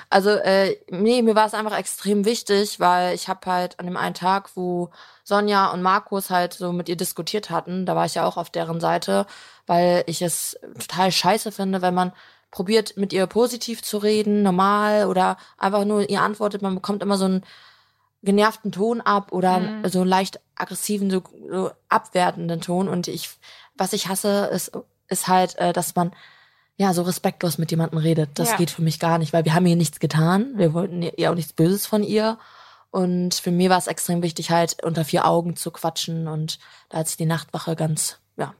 also, 0.09 0.29
äh, 0.29 0.77
nee, 0.89 1.21
mir 1.21 1.35
war 1.35 1.47
es 1.47 1.53
einfach 1.53 1.77
extrem 1.77 2.25
wichtig, 2.25 2.79
weil 2.79 3.15
ich 3.15 3.27
habe 3.27 3.51
halt 3.51 3.79
an 3.79 3.85
dem 3.87 3.97
einen 3.97 4.13
Tag, 4.15 4.51
wo 4.55 4.89
Sonja 5.23 5.71
und 5.71 5.81
Markus 5.81 6.29
halt 6.29 6.53
so 6.53 6.71
mit 6.71 6.89
ihr 6.89 6.95
diskutiert 6.97 7.49
hatten, 7.49 7.85
da 7.85 7.95
war 7.95 8.05
ich 8.05 8.15
ja 8.15 8.25
auch 8.25 8.37
auf 8.37 8.49
deren 8.49 8.79
Seite, 8.79 9.25
weil 9.65 10.03
ich 10.07 10.21
es 10.21 10.59
total 10.79 11.11
scheiße 11.11 11.51
finde, 11.51 11.81
wenn 11.81 11.93
man 11.93 12.11
probiert, 12.51 12.97
mit 12.97 13.13
ihr 13.13 13.25
positiv 13.25 13.81
zu 13.81 13.97
reden, 13.97 14.43
normal 14.43 15.07
oder 15.07 15.37
einfach 15.57 15.85
nur 15.85 16.07
ihr 16.07 16.21
antwortet, 16.21 16.61
man 16.61 16.75
bekommt 16.75 17.01
immer 17.01 17.17
so 17.17 17.25
einen 17.25 17.43
genervten 18.21 18.71
Ton 18.71 19.01
ab 19.01 19.31
oder 19.31 19.59
Mhm. 19.59 19.89
so 19.89 20.01
einen 20.01 20.09
leicht 20.09 20.39
aggressiven, 20.55 21.09
so, 21.09 21.23
so 21.49 21.71
abwertenden 21.89 22.61
Ton. 22.61 22.87
Und 22.87 23.07
ich, 23.07 23.29
was 23.75 23.91
ich 23.93 24.07
hasse, 24.07 24.45
ist, 24.53 24.71
ist 25.07 25.27
halt, 25.27 25.57
äh, 25.57 25.73
dass 25.73 25.95
man 25.95 26.13
ja 26.77 26.93
so 26.93 27.03
respektlos 27.03 27.57
mit 27.57 27.71
jemandem 27.71 27.99
redet. 27.99 28.31
Das 28.35 28.51
Ja. 28.51 28.57
geht 28.57 28.71
für 28.71 28.81
mich 28.81 28.99
gar 28.99 29.17
nicht, 29.17 29.33
weil 29.33 29.45
wir 29.45 29.53
haben 29.53 29.65
ihr 29.65 29.75
nichts 29.75 29.99
getan. 29.99 30.53
Wir 30.55 30.73
wollten 30.73 31.01
ihr 31.03 31.31
auch 31.31 31.35
nichts 31.35 31.53
Böses 31.53 31.85
von 31.85 32.03
ihr. 32.03 32.37
Und 32.91 33.33
für 33.35 33.51
mich 33.51 33.69
war 33.69 33.77
es 33.77 33.87
extrem 33.87 34.21
wichtig, 34.21 34.51
halt 34.51 34.83
unter 34.83 35.03
vier 35.05 35.25
Augen 35.25 35.55
zu 35.55 35.71
quatschen. 35.71 36.27
Und 36.27 36.59
da 36.89 36.99
hat 36.99 37.07
sich 37.07 37.17
die 37.17 37.25
Nachtwache 37.25 37.75
ganz, 37.75 38.19
ja, 38.37 38.53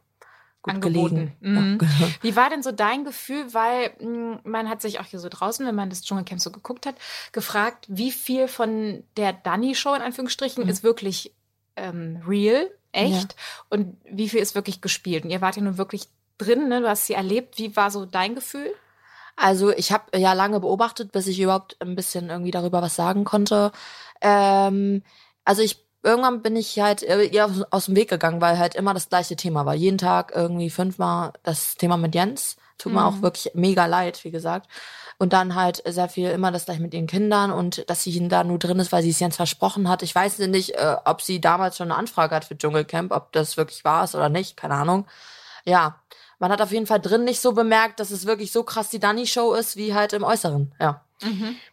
gut 0.63 0.73
Angeboten. 0.75 1.15
gelegen. 1.15 1.35
Mhm. 1.41 1.55
Ja, 1.81 1.87
genau. 1.87 2.11
Wie 2.21 2.35
war 2.35 2.49
denn 2.49 2.63
so 2.63 2.71
dein 2.71 3.03
Gefühl? 3.03 3.53
Weil 3.53 3.91
mh, 3.99 4.39
man 4.43 4.69
hat 4.69 4.81
sich 4.81 4.99
auch 4.99 5.05
hier 5.05 5.19
so 5.19 5.29
draußen, 5.29 5.65
wenn 5.67 5.75
man 5.75 5.89
das 5.89 6.01
Dschungelcamp 6.03 6.41
so 6.41 6.51
geguckt 6.51 6.85
hat, 6.85 6.95
gefragt, 7.31 7.85
wie 7.89 8.11
viel 8.11 8.47
von 8.47 9.03
der 9.17 9.33
Dani-Show 9.33 9.93
in 9.93 10.01
Anführungsstrichen 10.01 10.63
Mhm. 10.63 10.69
ist 10.69 10.83
wirklich 10.83 11.33
ähm, 11.75 12.21
real, 12.27 12.69
echt 12.91 13.35
und 13.69 13.97
wie 14.09 14.29
viel 14.29 14.39
ist 14.39 14.53
wirklich 14.55 14.81
gespielt? 14.81 15.23
Und 15.25 15.31
ihr 15.31 15.41
wart 15.41 15.55
ja 15.57 15.63
nun 15.63 15.77
wirklich 15.79 16.07
drin, 16.37 16.69
ne? 16.69 16.81
du 16.81 16.89
hast 16.89 17.07
sie 17.07 17.13
erlebt. 17.13 17.57
Wie 17.57 17.75
war 17.75 17.91
so 17.91 18.05
dein 18.05 18.35
Gefühl? 18.35 18.73
Also 19.35 19.71
ich 19.71 19.91
habe 19.91 20.17
ja 20.17 20.33
lange 20.33 20.59
beobachtet, 20.59 21.11
bis 21.11 21.27
ich 21.27 21.39
überhaupt 21.39 21.75
ein 21.81 21.95
bisschen 21.95 22.29
irgendwie 22.29 22.51
darüber 22.51 22.81
was 22.81 22.95
sagen 22.95 23.23
konnte. 23.23 23.71
Ähm, 24.21 25.03
also 25.45 25.61
ich 25.61 25.83
irgendwann 26.03 26.41
bin 26.41 26.55
ich 26.55 26.79
halt 26.79 27.01
äh, 27.03 27.23
ihr 27.23 27.45
aus, 27.45 27.63
aus 27.71 27.85
dem 27.85 27.95
Weg 27.95 28.09
gegangen, 28.09 28.41
weil 28.41 28.57
halt 28.59 28.75
immer 28.75 28.93
das 28.93 29.09
gleiche 29.09 29.35
Thema 29.35 29.65
war. 29.65 29.73
Jeden 29.73 29.97
Tag 29.97 30.31
irgendwie 30.35 30.69
fünfmal 30.69 31.33
das 31.43 31.75
Thema 31.75 31.97
mit 31.97 32.13
Jens. 32.13 32.57
Tut 32.77 32.93
mir 32.93 33.01
Mhm. 33.01 33.05
auch 33.07 33.21
wirklich 33.21 33.51
mega 33.55 33.85
leid, 33.85 34.23
wie 34.23 34.31
gesagt. 34.31 34.67
Und 35.19 35.31
dann 35.33 35.55
halt 35.55 35.81
sehr 35.87 36.09
viel 36.09 36.29
immer 36.29 36.51
das 36.51 36.65
gleich 36.65 36.79
mit 36.79 36.93
ihren 36.93 37.07
Kindern 37.07 37.51
und 37.51 37.89
dass 37.89 38.03
sie 38.03 38.27
da 38.27 38.43
nur 38.43 38.59
drin 38.59 38.79
ist, 38.79 38.91
weil 38.91 39.03
sie 39.03 39.11
es 39.11 39.19
Jens 39.19 39.35
versprochen 39.37 39.87
hat. 39.87 40.03
Ich 40.03 40.13
weiß 40.13 40.39
nicht, 40.39 40.71
äh, 40.71 40.97
ob 41.05 41.21
sie 41.21 41.39
damals 41.39 41.77
schon 41.77 41.91
eine 41.91 41.97
Anfrage 41.99 42.35
hat 42.35 42.45
für 42.45 42.57
Dschungelcamp, 42.57 43.11
ob 43.11 43.31
das 43.31 43.55
wirklich 43.57 43.85
wahr 43.85 44.03
ist 44.03 44.15
oder 44.15 44.29
nicht, 44.29 44.57
keine 44.57 44.73
Ahnung. 44.75 45.07
Ja, 45.65 46.01
man 46.39 46.51
hat 46.51 46.61
auf 46.61 46.71
jeden 46.71 46.87
Fall 46.87 46.99
drin 46.99 47.23
nicht 47.23 47.39
so 47.39 47.53
bemerkt, 47.53 47.99
dass 47.99 48.11
es 48.11 48.25
wirklich 48.25 48.51
so 48.51 48.63
krass 48.63 48.89
die 48.89 48.99
Dani-Show 48.99 49.53
ist, 49.53 49.75
wie 49.77 49.93
halt 49.93 50.13
im 50.13 50.23
Äußeren. 50.23 50.73
Ja. 50.79 51.01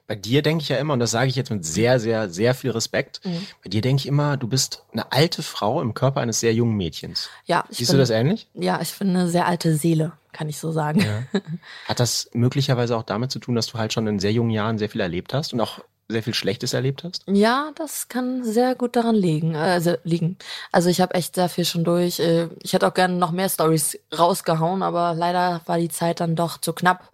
Bei 0.07 0.15
dir 0.15 0.43
denke 0.43 0.63
ich 0.63 0.69
ja 0.69 0.77
immer, 0.77 0.93
und 0.93 1.01
das 1.01 1.11
sage 1.11 1.29
ich 1.29 1.35
jetzt 1.35 1.51
mit 1.51 1.65
sehr, 1.65 1.99
sehr, 1.99 2.31
sehr 2.31 2.55
viel 2.55 2.71
Respekt, 2.71 3.21
Mhm. 3.25 3.47
bei 3.65 3.69
dir 3.71 3.81
denke 3.81 3.99
ich 4.01 4.07
immer, 4.07 4.37
du 4.37 4.47
bist 4.47 4.85
eine 4.93 5.11
alte 5.11 5.43
Frau 5.43 5.83
im 5.83 5.93
Körper 5.93 6.21
eines 6.21 6.39
sehr 6.39 6.55
jungen 6.55 6.77
Mädchens. 6.77 7.29
Ja, 7.47 7.65
ich 7.69 7.79
Siehst 7.79 7.91
bin, 7.91 7.97
du 7.97 8.03
das 8.03 8.11
ähnlich? 8.11 8.49
Ja, 8.55 8.81
ich 8.81 8.97
bin 8.97 9.09
eine 9.11 9.29
sehr 9.29 9.47
alte 9.47 9.75
Seele. 9.77 10.13
kann 10.33 10.49
ich 10.49 10.59
so 10.59 10.71
sagen. 10.71 11.01
Ja. 11.01 11.41
Hat 11.89 11.99
das 11.99 12.31
möglicherweise 12.33 12.97
auch 12.97 13.03
damit 13.03 13.33
zu 13.33 13.41
tun, 13.41 13.57
dass 13.57 13.67
du 13.67 13.79
halt 13.79 13.93
schon 13.93 14.07
in 14.07 14.21
sehr 14.21 14.33
jungen 14.33 14.51
Jahren 14.51 14.79
sehr 14.79 14.89
viel 14.89 15.01
erlebt 15.01 15.35
hast 15.35 15.53
und 15.53 15.61
auch 15.61 15.81
sehr 16.11 16.23
viel 16.23 16.35
Schlechtes 16.35 16.73
erlebt 16.75 17.05
hast? 17.05 17.23
Ja, 17.27 17.71
das 17.77 18.09
kann 18.09 18.45
sehr 18.45 18.75
gut 18.75 18.97
daran 18.97 19.15
liegen. 19.15 19.57
Also 19.57 19.97
liegen. 20.05 20.37
Also 20.73 20.89
ich 20.91 21.01
habe 21.01 21.15
echt 21.15 21.35
sehr 21.37 21.49
viel 21.49 21.65
schon 21.65 21.85
durch. 21.85 22.19
Äh, 22.21 22.49
Ich 22.63 22.73
hätte 22.73 22.87
auch 22.87 22.95
gerne 22.95 23.15
noch 23.15 23.31
mehr 23.31 23.49
Stories 23.49 23.99
rausgehauen, 24.17 24.83
aber 24.83 25.15
leider 25.15 25.61
war 25.67 25.79
die 25.79 25.89
Zeit 25.89 26.21
dann 26.21 26.37
doch 26.37 26.59
zu 26.59 26.73
knapp. 26.73 27.11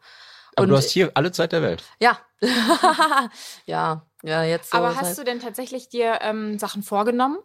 Aber 0.56 0.64
Und- 0.64 0.68
du 0.70 0.76
hast 0.76 0.90
hier 0.90 1.10
alle 1.14 1.32
Zeit 1.32 1.52
der 1.52 1.62
Welt. 1.62 1.82
Ja. 2.00 2.18
ja, 3.66 4.02
ja, 4.22 4.42
jetzt 4.44 4.70
so. 4.70 4.78
Aber 4.78 4.96
hast 4.96 5.04
halt- 5.04 5.18
du 5.18 5.24
denn 5.24 5.40
tatsächlich 5.40 5.88
dir 5.88 6.18
ähm, 6.22 6.58
Sachen 6.58 6.82
vorgenommen, 6.82 7.38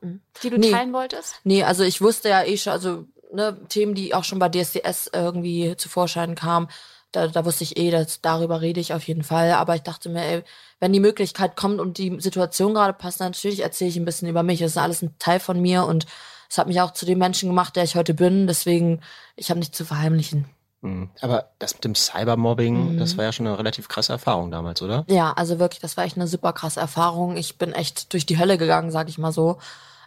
die 0.43 0.49
du 0.49 0.57
Nee. 0.57 0.71
teilen 0.71 0.93
wolltest? 0.93 1.35
Nee, 1.43 1.63
also 1.63 1.83
ich 1.83 2.01
wusste 2.01 2.29
ja 2.29 2.43
eh 2.43 2.57
schon, 2.57 2.73
also 2.73 3.05
ne, 3.31 3.57
Themen, 3.69 3.95
die 3.95 4.13
auch 4.13 4.23
schon 4.23 4.39
bei 4.39 4.49
DSDS 4.49 5.09
irgendwie 5.13 5.75
zu 5.77 5.89
Vorschein 5.89 6.35
kamen, 6.35 6.67
da, 7.11 7.27
da 7.27 7.45
wusste 7.45 7.63
ich 7.63 7.77
eh, 7.77 7.91
dass 7.91 8.21
darüber 8.21 8.61
rede 8.61 8.79
ich 8.79 8.93
auf 8.93 9.03
jeden 9.07 9.23
Fall. 9.23 9.51
Aber 9.53 9.75
ich 9.75 9.81
dachte 9.83 10.09
mir, 10.09 10.23
ey, 10.23 10.43
wenn 10.79 10.93
die 10.93 10.99
Möglichkeit 10.99 11.55
kommt 11.55 11.79
und 11.79 11.97
die 11.97 12.17
Situation 12.19 12.73
gerade 12.73 12.93
passt, 12.93 13.19
dann 13.19 13.31
natürlich 13.31 13.61
erzähle 13.61 13.89
ich 13.89 13.97
ein 13.97 14.05
bisschen 14.05 14.27
über 14.29 14.43
mich. 14.43 14.59
Das 14.59 14.71
ist 14.71 14.77
alles 14.77 15.01
ein 15.01 15.15
Teil 15.19 15.39
von 15.39 15.59
mir 15.61 15.85
und 15.85 16.05
es 16.49 16.57
hat 16.57 16.67
mich 16.67 16.81
auch 16.81 16.91
zu 16.91 17.05
dem 17.05 17.19
Menschen 17.19 17.49
gemacht, 17.49 17.75
der 17.75 17.83
ich 17.83 17.95
heute 17.95 18.13
bin. 18.13 18.47
Deswegen, 18.47 19.01
ich 19.35 19.49
habe 19.49 19.59
nichts 19.59 19.77
zu 19.77 19.85
verheimlichen. 19.85 20.45
Mhm. 20.81 21.09
Aber 21.21 21.51
das 21.59 21.73
mit 21.75 21.83
dem 21.83 21.95
Cybermobbing, 21.95 22.93
Mhm. 22.95 22.97
das 22.97 23.15
war 23.17 23.25
ja 23.25 23.31
schon 23.31 23.45
eine 23.47 23.57
relativ 23.57 23.87
krasse 23.87 24.13
Erfahrung 24.13 24.49
damals, 24.51 24.81
oder? 24.81 25.05
Ja, 25.07 25.31
also 25.33 25.59
wirklich, 25.59 25.79
das 25.81 25.95
war 25.97 26.05
echt 26.05 26.15
eine 26.17 26.27
super 26.27 26.53
krasse 26.53 26.79
Erfahrung. 26.79 27.37
Ich 27.37 27.57
bin 27.57 27.71
echt 27.71 28.11
durch 28.13 28.25
die 28.25 28.39
Hölle 28.39 28.57
gegangen, 28.57 28.89
sag 28.91 29.07
ich 29.09 29.17
mal 29.17 29.31
so. 29.31 29.59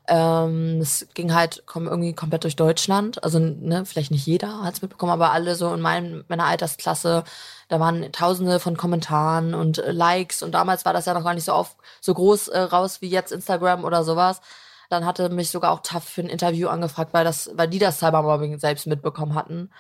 Ähm, 0.07 0.81
es 0.81 1.09
ging 1.15 1.35
halt 1.35 1.67
kom 1.67 1.87
irgendwie 1.87 2.13
komplett 2.15 2.45
durch 2.45 2.57
Deutschland. 2.57 3.23
Also, 3.25 3.39
ne, 3.39 3.87
vielleicht 3.87 4.11
nicht 4.11 4.27
jeder 4.27 4.63
hat 4.63 4.75
es 4.75 4.83
mitbekommen, 4.83 5.13
aber 5.13 5.33
alle 5.33 5.55
so 5.55 5.73
in 5.73 5.81
meinem, 5.81 6.25
meiner 6.29 6.45
Altersklasse, 6.45 7.25
da 7.69 7.81
waren 7.81 8.13
tausende 8.13 8.61
von 8.61 8.77
Kommentaren 8.77 9.55
und 9.55 9.79
äh, 9.79 9.93
Likes 9.93 10.43
und 10.43 10.53
damals 10.53 10.85
war 10.85 10.93
das 10.93 11.07
ja 11.07 11.15
noch 11.15 11.25
gar 11.25 11.35
nicht 11.35 11.45
so 11.45 11.53
auf 11.53 11.77
so 12.01 12.13
groß 12.15 12.49
äh, 12.49 12.61
raus 12.61 13.01
wie 13.01 13.09
jetzt 13.09 13.33
Instagram 13.33 13.85
oder 13.85 14.05
sowas. 14.05 14.41
Dann 14.91 15.07
hatte 15.07 15.31
mich 15.31 15.51
sogar 15.51 15.73
auch 15.73 15.81
TAF 15.81 16.05
für 16.05 16.21
ein 16.21 16.29
Interview 16.29 16.69
angefragt, 16.69 17.15
weil 17.15 17.25
das, 17.25 17.51
weil 17.55 17.69
die 17.69 17.79
das 17.79 17.99
Cybermobbing 17.99 18.59
selbst 18.59 18.87
mitbekommen 18.87 19.35
hatten. 19.35 19.71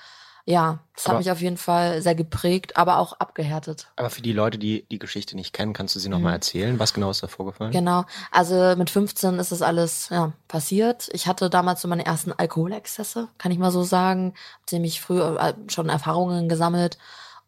Ja, 0.46 0.80
das 0.94 1.04
hat 1.04 1.10
Aber- 1.12 1.18
mich 1.20 1.30
auf 1.30 1.40
jeden 1.40 1.56
Fall 1.56 2.02
sehr 2.02 2.14
geprägt, 2.14 2.76
aber 2.76 2.98
auch 2.98 3.14
abgehärtet. 3.14 3.88
Aber 3.96 4.10
für 4.10 4.20
die 4.20 4.32
Leute, 4.34 4.58
die 4.58 4.84
die 4.90 4.98
Geschichte 4.98 5.36
nicht 5.36 5.54
kennen, 5.54 5.72
kannst 5.72 5.94
du 5.96 6.00
sie 6.00 6.10
nochmal 6.10 6.32
Mhm. 6.32 6.36
erzählen? 6.36 6.78
Was 6.78 6.92
genau 6.92 7.10
ist 7.10 7.22
da 7.22 7.28
vorgefallen? 7.28 7.72
Genau. 7.72 8.04
Also 8.30 8.74
mit 8.76 8.90
15 8.90 9.38
ist 9.38 9.52
das 9.52 9.62
alles 9.62 10.10
ja, 10.10 10.32
passiert. 10.46 11.08
Ich 11.12 11.26
hatte 11.26 11.48
damals 11.48 11.80
so 11.80 11.88
meine 11.88 12.04
ersten 12.04 12.30
Alkoholexzesse, 12.32 13.28
kann 13.38 13.52
ich 13.52 13.58
mal 13.58 13.70
so 13.70 13.84
sagen. 13.84 14.34
Hab 14.60 14.68
ziemlich 14.68 15.00
früh 15.00 15.20
äh, 15.22 15.54
schon 15.68 15.88
Erfahrungen 15.88 16.48
gesammelt. 16.50 16.98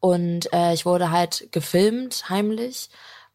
Und 0.00 0.50
äh, 0.54 0.72
ich 0.72 0.86
wurde 0.86 1.10
halt 1.10 1.48
gefilmt, 1.52 2.30
heimlich, 2.30 2.88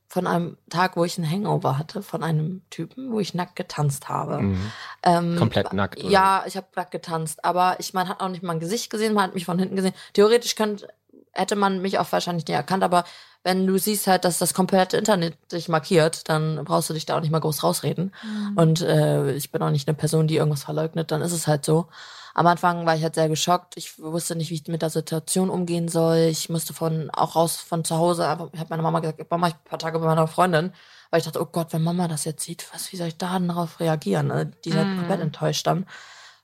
von 0.07 0.27
einem 0.27 0.57
Tag, 0.69 0.97
wo 0.97 1.05
ich 1.05 1.17
einen 1.17 1.29
Hangover 1.31 1.77
hatte, 1.77 2.01
von 2.01 2.21
einem 2.21 2.63
Typen, 2.69 3.13
wo 3.13 3.19
ich 3.21 3.33
nackt 3.33 3.55
getanzt 3.55 4.09
habe. 4.09 4.39
Mhm. 4.41 4.71
Ähm, 5.03 5.35
Komplett 5.37 5.73
nackt, 5.73 5.99
oder? 5.99 6.09
Ja, 6.09 6.43
ich 6.45 6.55
habe 6.57 6.67
nackt 6.75 6.91
getanzt. 6.91 7.43
Aber 7.43 7.75
ich, 7.79 7.93
man 7.93 8.07
hat 8.07 8.21
auch 8.21 8.29
nicht 8.29 8.43
mein 8.43 8.59
Gesicht 8.59 8.89
gesehen, 8.89 9.13
man 9.13 9.25
hat 9.25 9.33
mich 9.33 9.45
von 9.45 9.57
hinten 9.57 9.75
gesehen. 9.75 9.93
Theoretisch 10.13 10.55
könnte, 10.55 10.87
hätte 11.31 11.55
man 11.55 11.81
mich 11.81 11.97
auch 11.99 12.11
wahrscheinlich 12.11 12.47
nicht 12.47 12.55
erkannt, 12.55 12.83
aber 12.83 13.03
wenn 13.43 13.65
du 13.65 13.77
siehst 13.79 14.05
halt, 14.07 14.25
dass 14.25 14.37
das 14.37 14.53
komplette 14.53 14.97
Internet 14.97 15.35
dich 15.51 15.67
markiert, 15.67 16.29
dann 16.29 16.63
brauchst 16.63 16.89
du 16.89 16.93
dich 16.93 17.05
da 17.05 17.17
auch 17.17 17.21
nicht 17.21 17.31
mal 17.31 17.39
groß 17.39 17.63
rausreden. 17.63 18.13
Und 18.55 18.81
äh, 18.81 19.31
ich 19.33 19.51
bin 19.51 19.63
auch 19.63 19.71
nicht 19.71 19.87
eine 19.87 19.97
Person, 19.97 20.27
die 20.27 20.35
irgendwas 20.35 20.63
verleugnet, 20.63 21.09
dann 21.11 21.21
ist 21.21 21.31
es 21.31 21.47
halt 21.47 21.65
so. 21.65 21.87
Am 22.33 22.47
Anfang 22.47 22.85
war 22.85 22.95
ich 22.95 23.03
halt 23.03 23.15
sehr 23.15 23.27
geschockt. 23.27 23.75
Ich 23.77 23.99
wusste 23.99 24.35
nicht, 24.35 24.51
wie 24.51 24.55
ich 24.55 24.67
mit 24.67 24.81
der 24.81 24.89
Situation 24.89 25.49
umgehen 25.49 25.87
soll. 25.89 26.17
Ich 26.29 26.49
musste 26.49 26.73
von 26.73 27.09
auch 27.11 27.35
raus 27.35 27.57
von 27.57 27.83
zu 27.83 27.97
Hause. 27.97 28.23
Ich 28.53 28.59
habe 28.59 28.69
meiner 28.69 28.83
Mama 28.83 28.99
gesagt, 28.99 29.29
Mama, 29.29 29.47
ich 29.47 29.53
bin 29.55 29.63
ein 29.65 29.69
paar 29.69 29.79
Tage 29.79 29.99
bei 29.99 30.05
meiner 30.05 30.27
Freundin, 30.27 30.71
weil 31.11 31.19
ich 31.19 31.25
dachte, 31.25 31.41
oh 31.41 31.45
Gott, 31.45 31.71
wenn 31.73 31.83
Mama 31.83 32.07
das 32.07 32.23
jetzt 32.25 32.43
sieht, 32.43 32.65
was, 32.73 32.91
wie 32.91 32.97
soll 32.97 33.07
ich 33.09 33.17
da 33.17 33.37
darauf 33.37 33.79
reagieren? 33.79 34.27
Ne? 34.27 34.47
Die 34.65 34.69
ist 34.69 34.75
halt 34.77 34.87
Mhm. 34.87 34.97
komplett 34.97 35.19
enttäuscht 35.21 35.67
dann. 35.67 35.85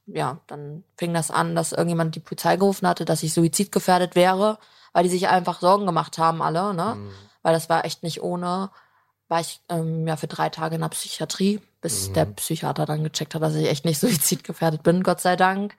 Ja, 0.05 0.39
dann 0.47 0.83
fing 0.97 1.13
das 1.13 1.31
an, 1.31 1.55
dass 1.55 1.71
irgendjemand 1.71 2.13
die 2.15 2.19
Polizei 2.21 2.55
gerufen 2.55 2.88
hatte, 2.88 3.03
dass 3.05 3.24
ich 3.24 3.33
suizidgefährdet 3.33 4.15
wäre, 4.15 4.57
weil 4.93 5.03
die 5.03 5.09
sich 5.09 5.27
einfach 5.27 5.59
Sorgen 5.59 5.86
gemacht 5.86 6.17
haben, 6.17 6.41
alle, 6.41 6.74
ne? 6.74 6.95
Mhm. 6.95 7.12
Weil 7.41 7.53
das 7.53 7.69
war 7.69 7.83
echt 7.86 8.03
nicht 8.03 8.21
ohne. 8.21 8.69
War 9.29 9.41
ich 9.41 9.59
ähm, 9.67 10.07
ja 10.07 10.15
für 10.15 10.27
drei 10.27 10.47
Tage 10.50 10.75
in 10.75 10.81
der 10.81 10.88
Psychiatrie, 10.89 11.59
bis 11.81 12.09
Mhm. 12.09 12.13
der 12.13 12.25
Psychiater 12.27 12.86
dann 12.86 13.03
gecheckt 13.03 13.36
hat, 13.36 13.41
dass 13.41 13.55
ich 13.55 13.67
echt 13.67 13.83
nicht 13.83 14.00
suizidgefährdet 14.01 14.83
bin, 14.83 15.03
Gott 15.03 15.19
sei 15.19 15.36
Dank. 15.36 15.75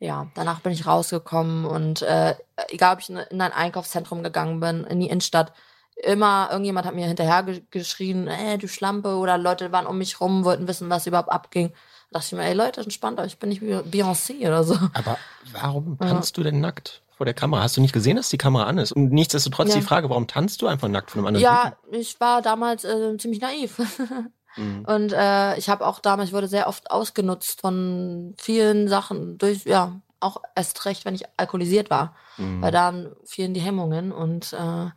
Ja, 0.00 0.26
danach 0.34 0.60
bin 0.60 0.72
ich 0.72 0.86
rausgekommen 0.86 1.64
und 1.64 2.02
äh, 2.02 2.34
egal 2.68 2.94
ob 2.94 3.00
ich 3.00 3.08
in 3.10 3.18
ein 3.18 3.52
Einkaufszentrum 3.52 4.22
gegangen 4.24 4.58
bin, 4.60 4.82
in 4.84 4.98
die 5.00 5.06
Innenstadt, 5.08 5.52
immer 5.96 6.48
irgendjemand 6.50 6.86
hat 6.86 6.94
mir 6.94 7.06
hinterher 7.06 7.42
ge 7.44 7.62
geschrien, 7.70 8.26
ey, 8.28 8.58
du 8.58 8.68
Schlampe, 8.68 9.16
oder 9.16 9.38
Leute 9.38 9.72
waren 9.72 9.86
um 9.86 9.98
mich 9.98 10.20
rum, 10.20 10.44
wollten 10.44 10.66
wissen, 10.68 10.90
was 10.90 11.06
überhaupt 11.06 11.30
abging. 11.30 11.68
Da 12.10 12.18
dachte 12.20 12.26
ich 12.34 12.38
mir, 12.38 12.44
ey 12.44 12.54
Leute, 12.54 12.80
entspannt 12.80 13.18
euch, 13.20 13.26
ich 13.26 13.38
bin 13.38 13.48
nicht 13.48 13.62
wie 13.62 13.74
Beyoncé 13.74 14.40
oder 14.46 14.64
so. 14.64 14.76
Aber 14.92 15.18
warum 15.52 15.98
Ja. 16.00 16.08
tanzt 16.08 16.36
du 16.36 16.42
denn 16.42 16.60
nackt 16.60 17.02
vor 17.16 17.26
der 17.26 17.34
Kamera? 17.34 17.62
Hast 17.62 17.76
du 17.76 17.80
nicht 17.80 17.92
gesehen, 17.92 18.16
dass 18.16 18.28
die 18.28 18.38
Kamera 18.38 18.64
an 18.64 18.78
ist? 18.78 18.92
Und 18.92 19.12
nichtsdestotrotz 19.12 19.68
Ja. 19.68 19.76
die 19.76 19.82
Frage, 19.82 20.10
warum 20.10 20.26
tanzt 20.26 20.62
du 20.62 20.66
einfach 20.66 20.88
nackt 20.88 21.10
von 21.10 21.20
einem 21.20 21.26
anderen 21.28 21.44
Ja, 21.44 21.72
ich 21.92 22.18
war 22.20 22.42
damals 22.42 22.84
äh, 22.84 23.16
ziemlich 23.18 23.40
naiv. 23.40 23.76
Typen? 23.76 24.32
Mhm. 24.56 24.84
Und 24.84 25.12
äh, 25.12 25.56
ich 25.58 25.68
habe 25.68 25.84
auch 25.84 25.98
damals, 25.98 26.28
ich 26.28 26.32
wurde 26.32 26.46
sehr 26.46 26.68
oft 26.68 26.88
ausgenutzt 26.92 27.60
von 27.60 28.34
vielen 28.38 28.86
Sachen, 28.86 29.36
durch, 29.36 29.64
ja, 29.64 30.00
auch 30.20 30.42
erst 30.54 30.84
recht, 30.86 31.04
wenn 31.04 31.16
ich 31.16 31.24
alkoholisiert 31.36 31.90
war. 31.90 32.14
Mhm. 32.36 32.62
Weil 32.62 32.70
dann 32.70 33.16
fielen 33.24 33.52
die 33.52 33.60
Hemmungen 33.60 34.12
und 34.12 34.52
äh, 34.52 34.90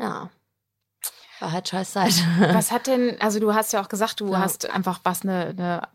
ja, 0.00 0.30
war 1.40 1.52
halt 1.52 1.68
scheiß 1.68 1.92
Zeit. 1.92 2.12
Was 2.52 2.70
hat 2.70 2.86
denn, 2.86 3.16
also 3.20 3.40
du 3.40 3.54
hast 3.54 3.72
ja 3.72 3.80
auch 3.82 3.88
gesagt, 3.88 4.20
du 4.20 4.32
Ja. 4.32 4.40
hast 4.40 4.68
einfach 4.70 5.00
was 5.04 5.22
eine, 5.22 5.46
eine, 5.46 5.88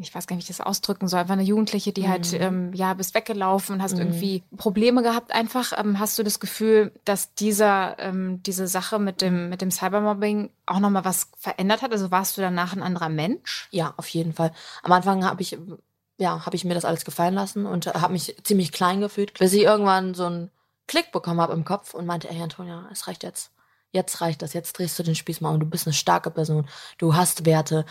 ich 0.00 0.14
weiß 0.14 0.26
gar 0.26 0.36
nicht, 0.36 0.46
wie 0.48 0.52
ich 0.52 0.56
das 0.58 0.64
ausdrücken 0.66 1.08
soll, 1.08 1.20
einfach 1.20 1.32
eine 1.32 1.42
Jugendliche, 1.42 1.92
die 1.92 2.08
halt, 2.08 2.30
Mhm. 2.32 2.38
ähm, 2.40 2.72
ja, 2.74 2.92
bist 2.94 3.14
weggelaufen 3.14 3.76
und 3.76 3.82
hast 3.82 3.94
Mhm. 3.94 4.00
irgendwie 4.00 4.42
Probleme 4.56 5.02
gehabt 5.02 5.32
einfach. 5.32 5.72
Ähm, 5.78 5.98
hast 5.98 6.18
du 6.18 6.22
das 6.22 6.40
Gefühl, 6.40 6.92
dass 7.06 7.34
dieser, 7.34 7.98
ähm, 8.00 8.42
diese 8.42 8.66
Sache 8.68 8.98
mit 8.98 9.22
dem, 9.22 9.48
mit 9.48 9.60
dem 9.62 9.70
Cybermobbing 9.70 10.50
auch 10.66 10.78
nochmal 10.78 11.04
was 11.06 11.28
verändert 11.38 11.80
hat? 11.82 11.92
Also 11.92 12.10
warst 12.10 12.36
du 12.36 12.42
danach 12.42 12.74
ein 12.74 12.82
anderer 12.82 13.08
Mensch? 13.08 13.68
Ja, 13.70 13.94
auf 13.96 14.08
jeden 14.08 14.34
Fall. 14.34 14.52
Am 14.82 14.92
Anfang 14.92 15.24
habe 15.24 15.40
ich, 15.42 15.58
ja, 16.18 16.44
habe 16.44 16.54
ich 16.54 16.64
mir 16.66 16.74
das 16.74 16.84
alles 16.84 17.04
gefallen 17.06 17.34
lassen 17.34 17.64
und 17.66 17.86
habe 17.86 18.12
mich 18.12 18.36
ziemlich 18.44 18.72
klein 18.72 19.00
gefühlt, 19.00 19.38
bis 19.38 19.52
ich 19.54 19.62
irgendwann 19.62 20.12
so 20.14 20.26
einen 20.26 20.50
Klick 20.86 21.12
bekommen 21.12 21.40
habe 21.40 21.52
im 21.52 21.64
Kopf 21.64 21.94
und 21.94 22.06
meinte, 22.06 22.28
ey 22.28 22.42
Antonia, 22.42 22.88
es 22.92 23.06
reicht 23.08 23.22
jetzt. 23.22 23.50
Jetzt 23.92 24.20
reicht 24.20 24.42
das. 24.42 24.54
Jetzt 24.54 24.78
drehst 24.78 24.98
du 24.98 25.02
den 25.02 25.14
Spieß 25.14 25.40
mal 25.40 25.50
um. 25.50 25.60
Du 25.60 25.66
bist 25.66 25.86
eine 25.86 25.94
starke 25.94 26.30
Person. 26.30 26.68
Du 26.98 27.14
hast 27.14 27.44
Werte. 27.44 27.84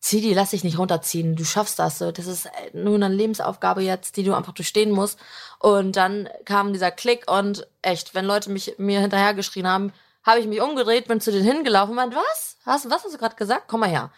Zieh 0.00 0.20
die, 0.20 0.34
lass 0.34 0.50
dich 0.50 0.64
nicht 0.64 0.78
runterziehen. 0.78 1.34
Du 1.34 1.44
schaffst 1.44 1.78
das. 1.78 1.98
Das 1.98 2.26
ist 2.26 2.46
äh, 2.46 2.50
nur 2.74 2.94
eine 2.94 3.08
Lebensaufgabe 3.08 3.82
jetzt, 3.82 4.16
die 4.16 4.22
du 4.22 4.34
einfach 4.34 4.52
durchstehen 4.52 4.90
musst. 4.90 5.18
Und 5.58 5.96
dann 5.96 6.28
kam 6.44 6.72
dieser 6.72 6.90
Klick 6.90 7.30
und 7.30 7.66
echt, 7.82 8.14
wenn 8.14 8.26
Leute 8.26 8.50
mich 8.50 8.74
mir 8.78 9.00
hinterhergeschrien 9.00 9.66
haben, 9.66 9.92
habe 10.22 10.40
ich 10.40 10.46
mich 10.46 10.60
umgedreht, 10.60 11.08
bin 11.08 11.20
zu 11.20 11.32
denen 11.32 11.44
hingelaufen 11.44 11.90
und 11.90 11.96
meinte, 11.96 12.16
was? 12.16 12.58
Hast, 12.66 12.90
was 12.90 13.04
hast 13.04 13.14
du 13.14 13.18
gerade 13.18 13.36
gesagt? 13.36 13.64
Komm 13.68 13.80
mal 13.80 13.88
her. 13.88 14.10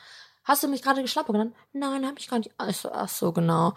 Hast 0.49 0.63
du 0.63 0.69
mich 0.69 0.81
gerade 0.81 1.03
geschlappert 1.03 1.35
genannt? 1.35 1.55
Nein, 1.75 2.07
habe 2.07 2.19
ich 2.19 2.27
gar 2.27 2.39
nicht. 2.39 2.51
Ach 2.57 2.73
so, 2.73 2.91
ach 2.91 3.11
so, 3.11 3.33
genau. 3.33 3.75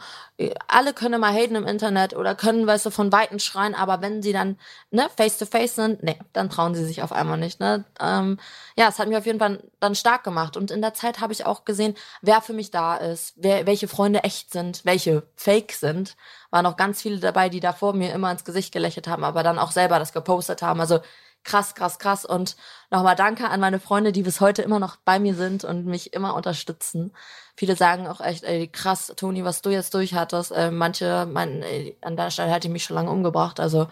Alle 0.69 0.93
können 0.93 1.19
mal 1.19 1.33
haten 1.33 1.55
im 1.55 1.67
Internet 1.67 2.15
oder 2.15 2.33
können, 2.33 2.65
weißt 2.65 2.85
du, 2.85 2.91
von 2.91 3.11
Weitem 3.11 3.39
schreien, 3.39 3.75
aber 3.75 4.01
wenn 4.01 4.23
sie 4.23 4.31
dann, 4.31 4.57
ne, 4.89 5.09
face 5.17 5.37
to 5.37 5.45
face 5.45 5.75
sind, 5.75 6.01
nee, 6.01 6.17
dann 6.31 6.49
trauen 6.49 6.73
sie 6.73 6.85
sich 6.85 7.03
auf 7.03 7.11
einmal 7.11 7.37
nicht, 7.37 7.59
ne. 7.59 7.83
Ähm, 7.99 8.39
ja, 8.77 8.87
es 8.87 8.99
hat 8.99 9.09
mich 9.09 9.17
auf 9.17 9.25
jeden 9.25 9.39
Fall 9.39 9.61
dann 9.81 9.95
stark 9.95 10.23
gemacht. 10.23 10.55
Und 10.55 10.71
in 10.71 10.81
der 10.81 10.93
Zeit 10.93 11.19
habe 11.19 11.33
ich 11.33 11.45
auch 11.45 11.65
gesehen, 11.65 11.93
wer 12.21 12.39
für 12.41 12.53
mich 12.53 12.71
da 12.71 12.95
ist, 12.95 13.33
wer, 13.35 13.65
welche 13.67 13.89
Freunde 13.89 14.23
echt 14.23 14.53
sind, 14.53 14.85
welche 14.85 15.23
fake 15.35 15.73
sind. 15.73 16.15
Waren 16.51 16.65
auch 16.65 16.77
ganz 16.77 17.01
viele 17.01 17.19
dabei, 17.19 17.49
die 17.49 17.59
da 17.59 17.73
vor 17.73 17.91
mir 17.93 18.13
immer 18.13 18.31
ins 18.31 18.45
Gesicht 18.45 18.71
gelächelt 18.73 19.09
haben, 19.09 19.25
aber 19.25 19.43
dann 19.43 19.59
auch 19.59 19.71
selber 19.71 19.99
das 19.99 20.13
gepostet 20.13 20.61
haben. 20.61 20.79
Also 20.79 21.01
krass, 21.43 21.75
krass, 21.75 21.99
krass. 21.99 22.25
Und 22.25 22.55
nochmal 22.89 23.15
danke 23.15 23.49
an 23.49 23.59
meine 23.59 23.79
Freunde, 23.79 24.11
die 24.11 24.23
bis 24.23 24.41
heute 24.41 24.61
immer 24.61 24.79
noch 24.79 24.97
bei 24.97 25.19
mir 25.19 25.35
sind 25.35 25.63
und 25.63 25.85
mich 25.85 26.13
immer 26.13 26.35
unterstützen. 26.35 27.13
Viele 27.55 27.75
sagen 27.75 28.07
auch 28.07 28.21
echt, 28.21 28.43
ey, 28.43 28.67
krass, 28.67 29.13
Toni, 29.15 29.43
was 29.43 29.61
du 29.61 29.69
jetzt 29.69 29.93
durchhattest. 29.93 30.51
Äh, 30.51 30.71
manche 30.71 31.25
meinen, 31.25 31.61
ey, 31.63 31.97
an 32.01 32.15
der 32.17 32.31
Stelle 32.31 32.51
hätte 32.51 32.67
ich 32.67 32.73
mich 32.73 32.83
schon 32.83 32.95
lange 32.95 33.11
umgebracht. 33.11 33.59
Also 33.59 33.87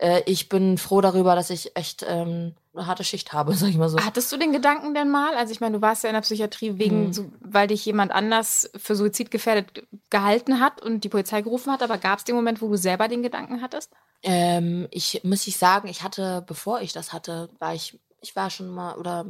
äh, 0.00 0.22
ich 0.26 0.48
bin 0.48 0.78
froh 0.78 1.00
darüber, 1.00 1.34
dass 1.34 1.50
ich 1.50 1.76
echt 1.76 2.04
ähm, 2.08 2.54
eine 2.74 2.86
harte 2.86 3.04
Schicht 3.04 3.32
habe, 3.32 3.52
sag 3.54 3.68
ich 3.68 3.76
mal 3.76 3.88
so. 3.88 3.98
Hattest 3.98 4.30
du 4.32 4.36
den 4.36 4.52
Gedanken 4.52 4.94
denn 4.94 5.10
mal? 5.10 5.34
Also 5.34 5.52
ich 5.52 5.60
meine, 5.60 5.76
du 5.76 5.82
warst 5.82 6.02
ja 6.02 6.10
in 6.10 6.14
der 6.14 6.22
Psychiatrie 6.22 6.78
wegen, 6.78 7.06
Mhm. 7.06 7.12
so, 7.12 7.30
weil 7.40 7.66
dich 7.68 7.84
jemand 7.84 8.12
anders 8.12 8.70
für 8.76 8.96
Suizid 8.96 9.30
gefährdet 9.30 9.74
ge- 9.74 9.84
gehalten 10.10 10.60
hat 10.60 10.82
und 10.82 11.04
die 11.04 11.08
Polizei 11.08 11.42
gerufen 11.42 11.72
hat, 11.72 11.82
aber 11.82 11.98
gab 11.98 12.18
es 12.18 12.24
den 12.24 12.34
Moment, 12.34 12.60
wo 12.62 12.68
du 12.68 12.76
selber 12.76 13.08
den 13.08 13.22
Gedanken 13.22 13.62
hattest? 13.62 13.92
Ähm, 14.22 14.86
ich 14.90 15.22
muss 15.24 15.46
ich 15.46 15.56
sagen, 15.56 15.88
ich 15.88 16.02
hatte, 16.02 16.42
bevor 16.46 16.80
ich 16.80 16.92
das 16.92 17.12
hatte, 17.12 17.48
war 17.58 17.74
ich, 17.74 17.98
ich 18.20 18.36
war 18.36 18.50
schon 18.50 18.68
mal, 18.70 18.96
oder 18.96 19.26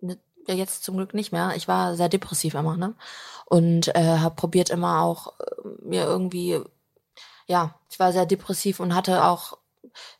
ne, 0.00 0.16
ja, 0.46 0.54
jetzt 0.54 0.84
zum 0.84 0.96
Glück 0.96 1.12
nicht 1.12 1.32
mehr. 1.32 1.52
Ich 1.56 1.68
war 1.68 1.96
sehr 1.96 2.08
depressiv 2.08 2.54
immer, 2.54 2.76
ne? 2.76 2.94
Und 3.46 3.88
äh, 3.96 4.18
habe 4.18 4.34
probiert 4.36 4.70
immer 4.70 5.02
auch 5.02 5.34
äh, 5.40 5.68
mir 5.82 6.04
irgendwie 6.04 6.60
ja, 7.46 7.74
ich 7.90 7.98
war 7.98 8.12
sehr 8.12 8.26
depressiv 8.26 8.78
und 8.78 8.94
hatte 8.94 9.24
auch 9.24 9.57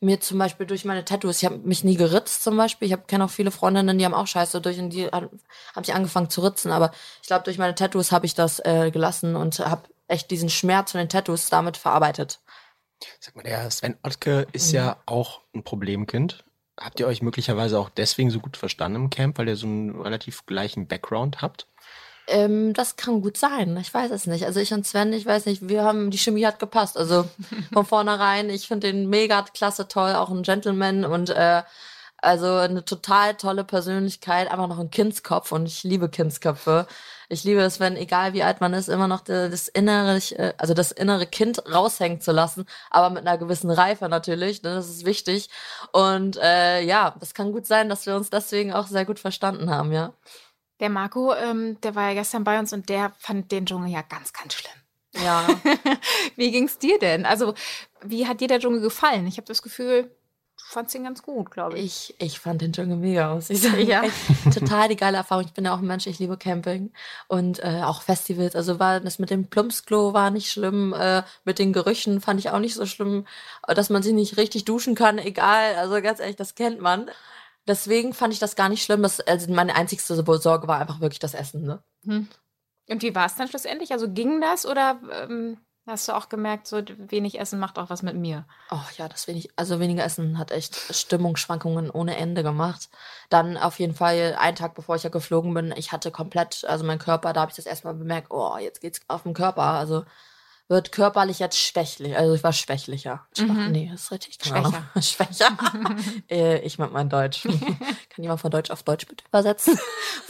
mir 0.00 0.20
zum 0.20 0.38
Beispiel 0.38 0.66
durch 0.66 0.84
meine 0.84 1.04
Tattoos, 1.04 1.38
ich 1.38 1.44
habe 1.44 1.58
mich 1.58 1.84
nie 1.84 1.96
geritzt 1.96 2.42
zum 2.42 2.56
Beispiel. 2.56 2.90
Ich 2.90 3.06
kenne 3.06 3.24
auch 3.24 3.30
viele 3.30 3.50
Freundinnen, 3.50 3.98
die 3.98 4.04
haben 4.04 4.14
auch 4.14 4.26
Scheiße 4.26 4.60
durch 4.60 4.78
und 4.78 4.90
die 4.90 5.06
haben 5.06 5.30
sich 5.82 5.94
angefangen 5.94 6.30
zu 6.30 6.42
ritzen. 6.42 6.72
Aber 6.72 6.92
ich 7.22 7.28
glaube, 7.28 7.44
durch 7.44 7.58
meine 7.58 7.74
Tattoos 7.74 8.12
habe 8.12 8.26
ich 8.26 8.34
das 8.34 8.60
äh, 8.60 8.90
gelassen 8.90 9.36
und 9.36 9.58
habe 9.60 9.82
echt 10.08 10.30
diesen 10.30 10.48
Schmerz 10.48 10.92
von 10.92 10.98
den 10.98 11.08
Tattoos 11.08 11.48
damit 11.48 11.76
verarbeitet. 11.76 12.40
Sag 13.20 13.36
mal, 13.36 13.42
der 13.42 13.70
Sven 13.70 13.96
Ottke 14.02 14.46
ist 14.52 14.70
mhm. 14.70 14.76
ja 14.76 14.96
auch 15.06 15.40
ein 15.54 15.62
Problemkind. 15.62 16.44
Habt 16.78 17.00
ihr 17.00 17.06
euch 17.06 17.22
möglicherweise 17.22 17.78
auch 17.78 17.90
deswegen 17.90 18.30
so 18.30 18.40
gut 18.40 18.56
verstanden 18.56 19.02
im 19.02 19.10
Camp, 19.10 19.38
weil 19.38 19.48
ihr 19.48 19.56
so 19.56 19.66
einen 19.66 20.00
relativ 20.00 20.46
gleichen 20.46 20.86
Background 20.86 21.42
habt? 21.42 21.66
Ähm, 22.28 22.74
das 22.74 22.96
kann 22.96 23.22
gut 23.22 23.36
sein. 23.38 23.76
Ich 23.78 23.92
weiß 23.92 24.10
es 24.10 24.26
nicht. 24.26 24.44
Also 24.44 24.60
ich 24.60 24.72
und 24.74 24.86
Sven, 24.86 25.12
ich 25.12 25.24
weiß 25.24 25.46
nicht, 25.46 25.68
wir 25.68 25.82
haben, 25.82 26.10
die 26.10 26.18
Chemie 26.18 26.46
hat 26.46 26.58
gepasst. 26.58 26.96
Also 26.98 27.28
von 27.72 27.86
vornherein, 27.86 28.50
ich 28.50 28.68
finde 28.68 28.88
den 28.92 29.08
mega 29.08 29.42
klasse 29.42 29.88
toll, 29.88 30.14
auch 30.14 30.30
ein 30.30 30.42
Gentleman 30.42 31.04
und 31.04 31.30
äh, 31.30 31.62
also 32.20 32.46
eine 32.56 32.84
total 32.84 33.34
tolle 33.36 33.64
Persönlichkeit, 33.64 34.50
einfach 34.50 34.66
noch 34.66 34.78
ein 34.80 34.90
Kindskopf 34.90 35.52
und 35.52 35.66
ich 35.66 35.84
liebe 35.84 36.08
Kindsköpfe. 36.08 36.86
Ich 37.28 37.44
liebe 37.44 37.60
es, 37.60 37.78
wenn, 37.78 37.96
egal 37.96 38.32
wie 38.32 38.42
alt 38.42 38.60
man 38.60 38.74
ist, 38.74 38.88
immer 38.88 39.06
noch 39.06 39.20
das 39.20 39.68
innere, 39.68 40.20
also 40.58 40.74
das 40.74 40.92
innere 40.92 41.26
Kind 41.26 41.62
raushängen 41.72 42.20
zu 42.20 42.32
lassen, 42.32 42.66
aber 42.90 43.10
mit 43.10 43.26
einer 43.26 43.38
gewissen 43.38 43.70
Reife 43.70 44.08
natürlich, 44.08 44.62
ne, 44.62 44.74
das 44.74 44.88
ist 44.88 45.04
wichtig. 45.06 45.48
Und 45.92 46.38
äh, 46.42 46.82
ja, 46.82 47.14
das 47.20 47.34
kann 47.34 47.52
gut 47.52 47.66
sein, 47.66 47.88
dass 47.88 48.06
wir 48.06 48.16
uns 48.16 48.30
deswegen 48.30 48.72
auch 48.72 48.86
sehr 48.88 49.04
gut 49.04 49.20
verstanden 49.20 49.70
haben, 49.70 49.92
ja. 49.92 50.12
Der 50.80 50.90
Marco, 50.90 51.34
ähm, 51.34 51.80
der 51.82 51.94
war 51.94 52.08
ja 52.08 52.14
gestern 52.14 52.44
bei 52.44 52.58
uns 52.58 52.72
und 52.72 52.88
der 52.88 53.12
fand 53.18 53.50
den 53.50 53.66
Dschungel 53.66 53.90
ja 53.90 54.02
ganz, 54.02 54.32
ganz 54.32 54.54
schlimm. 54.54 54.72
Ja. 55.14 55.48
wie 56.36 56.50
ging's 56.50 56.78
dir 56.78 56.98
denn? 56.98 57.26
Also, 57.26 57.54
wie 58.02 58.26
hat 58.26 58.40
dir 58.40 58.48
der 58.48 58.60
Dschungel 58.60 58.80
gefallen? 58.80 59.26
Ich 59.26 59.36
habe 59.36 59.46
das 59.46 59.62
Gefühl, 59.62 60.04
du 60.04 60.64
fandst 60.64 60.94
ihn 60.94 61.04
ganz 61.04 61.22
gut, 61.22 61.50
glaube 61.50 61.78
ich. 61.78 62.14
ich. 62.18 62.26
Ich 62.26 62.38
fand 62.38 62.60
den 62.60 62.72
Dschungel 62.72 62.96
mega 62.96 63.32
aus. 63.32 63.50
Ich 63.50 63.60
sage 63.62 63.82
ja. 63.82 64.02
total 64.52 64.88
die 64.88 64.96
geile 64.96 65.16
Erfahrung. 65.16 65.44
Ich 65.44 65.52
bin 65.52 65.64
ja 65.64 65.74
auch 65.74 65.78
ein 65.78 65.86
Mensch, 65.86 66.06
ich 66.06 66.18
liebe 66.18 66.36
Camping 66.36 66.92
und 67.26 67.58
äh, 67.62 67.82
auch 67.82 68.02
Festivals. 68.02 68.54
Also 68.54 68.78
war 68.78 69.00
das 69.00 69.18
mit 69.18 69.30
dem 69.30 69.48
Plumpsklo 69.48 70.12
war 70.12 70.30
nicht 70.30 70.50
schlimm, 70.50 70.92
äh, 70.92 71.22
mit 71.44 71.58
den 71.58 71.72
Gerüchen 71.72 72.20
fand 72.20 72.38
ich 72.38 72.50
auch 72.50 72.60
nicht 72.60 72.74
so 72.74 72.86
schlimm, 72.86 73.26
dass 73.66 73.90
man 73.90 74.02
sich 74.02 74.12
nicht 74.12 74.36
richtig 74.36 74.64
duschen 74.64 74.94
kann, 74.94 75.18
egal. 75.18 75.74
Also 75.76 76.00
ganz 76.02 76.20
ehrlich, 76.20 76.36
das 76.36 76.54
kennt 76.54 76.80
man. 76.80 77.10
Deswegen 77.68 78.14
fand 78.14 78.32
ich 78.32 78.40
das 78.40 78.56
gar 78.56 78.68
nicht 78.68 78.82
schlimm. 78.82 79.02
Das, 79.02 79.20
also 79.20 79.52
meine 79.52 79.76
einzigste 79.76 80.16
Sorge 80.16 80.66
war 80.66 80.80
einfach 80.80 81.00
wirklich 81.00 81.18
das 81.18 81.34
Essen. 81.34 81.62
Ne? 81.62 81.82
Hm. 82.04 82.26
Und 82.88 83.02
wie 83.02 83.14
war 83.14 83.26
es 83.26 83.36
dann 83.36 83.48
schlussendlich? 83.48 83.92
Also 83.92 84.10
ging 84.10 84.40
das 84.40 84.64
oder 84.64 84.98
ähm, 85.12 85.58
hast 85.86 86.08
du 86.08 86.16
auch 86.16 86.30
gemerkt, 86.30 86.66
so 86.66 86.82
wenig 86.96 87.38
Essen 87.38 87.58
macht 87.60 87.78
auch 87.78 87.90
was 87.90 88.02
mit 88.02 88.16
mir? 88.16 88.46
Oh 88.70 88.80
ja, 88.96 89.08
das 89.08 89.28
wenig, 89.28 89.50
also 89.56 89.80
weniger 89.80 90.04
Essen 90.04 90.38
hat 90.38 90.50
echt 90.50 90.74
Stimmungsschwankungen 90.74 91.90
ohne 91.90 92.16
Ende 92.16 92.42
gemacht. 92.42 92.88
Dann 93.28 93.58
auf 93.58 93.78
jeden 93.78 93.94
Fall 93.94 94.36
einen 94.38 94.56
Tag 94.56 94.74
bevor 94.74 94.96
ich 94.96 95.02
ja 95.02 95.10
geflogen 95.10 95.52
bin, 95.52 95.74
ich 95.76 95.92
hatte 95.92 96.10
komplett, 96.10 96.64
also 96.66 96.84
mein 96.84 96.98
Körper, 96.98 97.34
da 97.34 97.42
habe 97.42 97.50
ich 97.50 97.56
das 97.56 97.66
erstmal 97.66 97.94
bemerkt, 97.94 98.28
oh, 98.30 98.56
jetzt 98.58 98.80
geht's 98.80 99.00
auf 99.08 99.24
den 99.24 99.34
Körper. 99.34 99.62
Also 99.62 100.04
wird 100.68 100.92
körperlich 100.92 101.38
jetzt 101.38 101.58
schwächlich. 101.58 102.16
Also 102.16 102.34
ich 102.34 102.44
war 102.44 102.52
schwächlicher. 102.52 103.26
Schwach, 103.36 103.46
mhm. 103.46 103.72
Nee, 103.72 103.88
das 103.90 104.04
ist 104.04 104.12
richtig. 104.12 104.38
Schwächer. 104.42 104.84
Schwächer. 105.00 105.56
äh, 106.30 106.58
ich 106.60 106.78
mag 106.78 106.92
mein 106.92 107.08
Deutsch. 107.08 107.42
Kann 108.10 108.22
jemand 108.22 108.40
von 108.40 108.50
Deutsch 108.50 108.70
auf 108.70 108.82
Deutsch 108.82 109.06
bitte 109.06 109.24
übersetzen? 109.26 109.78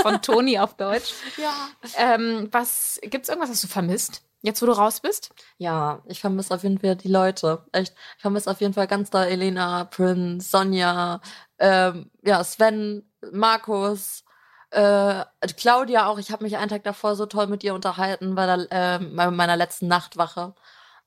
von 0.00 0.22
Toni 0.22 0.58
auf 0.58 0.74
Deutsch. 0.74 1.12
Ja. 1.36 1.68
Ähm, 1.96 2.48
was, 2.52 3.00
gibt's 3.02 3.28
irgendwas, 3.28 3.50
was 3.50 3.60
du 3.60 3.66
vermisst? 3.66 4.22
Jetzt, 4.40 4.62
wo 4.62 4.66
du 4.66 4.72
raus 4.72 5.00
bist? 5.00 5.30
Ja, 5.56 6.00
ich 6.06 6.20
vermisse 6.20 6.54
auf 6.54 6.62
jeden 6.62 6.78
Fall 6.78 6.94
die 6.94 7.08
Leute. 7.08 7.64
Echt. 7.72 7.92
Ich 8.16 8.22
vermisse 8.22 8.48
auf 8.48 8.60
jeden 8.60 8.72
Fall 8.72 8.86
ganz 8.86 9.10
da 9.10 9.24
Elena, 9.24 9.84
Prince, 9.84 10.48
Sonja, 10.48 11.20
ähm, 11.58 12.10
ja, 12.22 12.44
Sven, 12.44 13.02
Markus, 13.32 14.22
äh, 14.70 15.24
Claudia 15.56 16.06
auch, 16.08 16.18
ich 16.18 16.30
habe 16.30 16.44
mich 16.44 16.56
einen 16.56 16.68
Tag 16.68 16.84
davor 16.84 17.16
so 17.16 17.26
toll 17.26 17.46
mit 17.46 17.64
ihr 17.64 17.74
unterhalten 17.74 18.34
bei, 18.34 18.46
der, 18.46 18.98
äh, 19.00 19.04
bei 19.04 19.30
meiner 19.30 19.56
letzten 19.56 19.88
Nachtwache. 19.88 20.54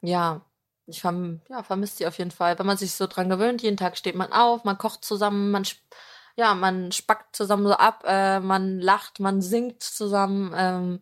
Ja, 0.02 0.41
ich 0.88 1.02
verm 1.02 1.41
ja, 1.50 1.63
vermisse 1.63 1.97
sie 1.97 2.08
auf 2.08 2.17
jeden 2.17 2.32
Fall. 2.32 2.58
Wenn 2.60 2.65
man 2.65 2.78
sich 2.78 2.93
so 2.93 3.08
dran 3.08 3.30
gewöhnt, 3.30 3.62
jeden 3.62 3.78
Tag 3.78 3.97
steht 3.97 4.15
man 4.15 4.32
auf, 4.32 4.63
man 4.63 4.78
kocht 4.78 5.06
zusammen, 5.06 5.52
man 5.52 5.63
ja, 6.38 6.54
man 6.56 6.91
spackt 6.91 7.36
zusammen 7.36 7.67
so 7.67 7.74
ab, 7.74 8.04
äh, 8.08 8.39
man 8.39 8.80
lacht, 8.80 9.19
man 9.19 9.41
singt 9.41 9.84
zusammen, 9.84 10.54
ähm, 10.56 11.02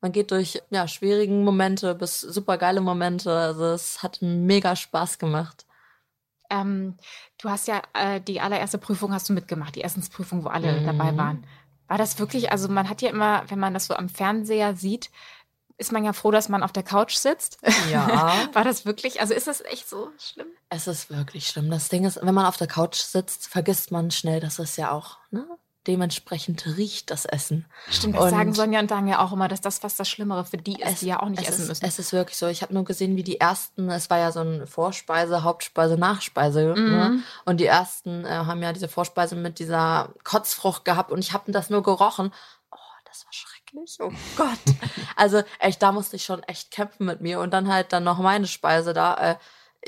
man 0.00 0.12
geht 0.12 0.30
durch 0.30 0.62
ja, 0.70 0.86
schwierigen 0.86 1.44
Momente 1.44 1.94
bis 1.94 2.20
super 2.20 2.58
geile 2.58 2.80
Momente. 2.80 3.32
Also 3.32 3.64
es 3.66 4.02
hat 4.02 4.18
mega 4.22 4.76
Spaß 4.76 5.18
gemacht. 5.18 5.66
Ähm, 6.50 6.96
du 7.42 7.50
hast 7.50 7.68
ja 7.68 7.82
äh, 7.94 8.20
die 8.20 8.40
allererste 8.40 8.78
Prüfung 8.78 9.12
hast 9.12 9.28
du 9.28 9.32
mitgemacht, 9.32 9.74
die 9.74 9.82
Essensprüfung, 9.82 10.44
wo 10.44 10.48
alle 10.48 10.80
mhm. 10.80 10.86
dabei 10.86 11.16
waren. 11.16 11.46
War 11.88 11.98
das 11.98 12.18
wirklich, 12.18 12.52
also 12.52 12.68
man 12.68 12.88
hat 12.88 13.02
ja 13.02 13.10
immer, 13.10 13.44
wenn 13.48 13.58
man 13.58 13.74
das 13.74 13.86
so 13.86 13.94
am 13.94 14.08
Fernseher 14.08 14.76
sieht, 14.76 15.10
ist 15.78 15.92
man 15.92 16.04
ja 16.04 16.12
froh, 16.12 16.30
dass 16.30 16.48
man 16.48 16.62
auf 16.62 16.72
der 16.72 16.82
Couch 16.82 17.14
sitzt. 17.14 17.58
Ja. 17.90 18.48
War 18.52 18.64
das 18.64 18.84
wirklich, 18.84 19.20
also 19.20 19.32
ist 19.32 19.46
das 19.46 19.60
echt 19.60 19.88
so 19.88 20.10
schlimm? 20.18 20.48
Es 20.68 20.88
ist 20.88 21.08
wirklich 21.08 21.46
schlimm. 21.46 21.70
Das 21.70 21.88
Ding 21.88 22.04
ist, 22.04 22.20
wenn 22.20 22.34
man 22.34 22.46
auf 22.46 22.56
der 22.56 22.66
Couch 22.66 22.96
sitzt, 22.96 23.46
vergisst 23.46 23.92
man 23.92 24.10
schnell, 24.10 24.40
dass 24.40 24.58
es 24.58 24.76
ja 24.76 24.90
auch 24.90 25.18
ne, 25.30 25.46
dementsprechend 25.88 26.64
riecht 26.76 27.10
das 27.10 27.24
Essen. 27.24 27.64
Stimmt, 27.90 28.14
das 28.16 28.24
und 28.24 28.30
sagen 28.30 28.52
Sonja 28.52 28.78
und 28.80 28.90
Daniel 28.90 29.08
ja 29.14 29.24
auch 29.24 29.32
immer, 29.32 29.48
dass 29.48 29.62
das 29.62 29.82
was 29.82 29.96
das 29.96 30.08
Schlimmere 30.08 30.44
für 30.44 30.58
die 30.58 30.80
ist, 30.80 30.88
es, 30.88 31.00
die 31.00 31.06
ja 31.06 31.20
auch 31.20 31.30
nicht 31.30 31.48
essen 31.48 31.62
ist, 31.62 31.68
müssen. 31.68 31.84
Es 31.84 31.98
ist 31.98 32.12
wirklich 32.12 32.36
so. 32.36 32.46
Ich 32.46 32.62
habe 32.62 32.74
nur 32.74 32.84
gesehen, 32.84 33.16
wie 33.16 33.22
die 33.22 33.40
ersten, 33.40 33.90
es 33.90 34.10
war 34.10 34.18
ja 34.18 34.30
so 34.30 34.40
ein 34.40 34.66
Vorspeise, 34.66 35.42
Hauptspeise, 35.42 35.96
Nachspeise. 35.96 36.74
Mhm. 36.76 36.90
Ne? 36.90 37.22
Und 37.46 37.58
die 37.58 37.66
ersten 37.66 38.24
äh, 38.26 38.28
haben 38.28 38.62
ja 38.62 38.72
diese 38.72 38.88
Vorspeise 38.88 39.34
mit 39.34 39.58
dieser 39.58 40.10
Kotzfrucht 40.24 40.84
gehabt 40.84 41.10
und 41.10 41.20
ich 41.20 41.32
habe 41.32 41.50
das 41.50 41.70
nur 41.70 41.82
gerochen. 41.82 42.32
Oh, 42.70 42.76
das 43.06 43.24
war 43.24 43.32
schrecklich. 43.32 43.96
Oh 44.00 44.12
Gott. 44.36 44.76
also 45.16 45.42
echt, 45.58 45.82
da 45.82 45.90
musste 45.90 46.16
ich 46.16 46.24
schon 46.24 46.42
echt 46.42 46.70
kämpfen 46.70 47.06
mit 47.06 47.22
mir. 47.22 47.40
Und 47.40 47.50
dann 47.52 47.72
halt 47.72 47.92
dann 47.94 48.04
noch 48.04 48.18
meine 48.18 48.46
Speise 48.46 48.92
da. 48.92 49.14
Äh, 49.14 49.36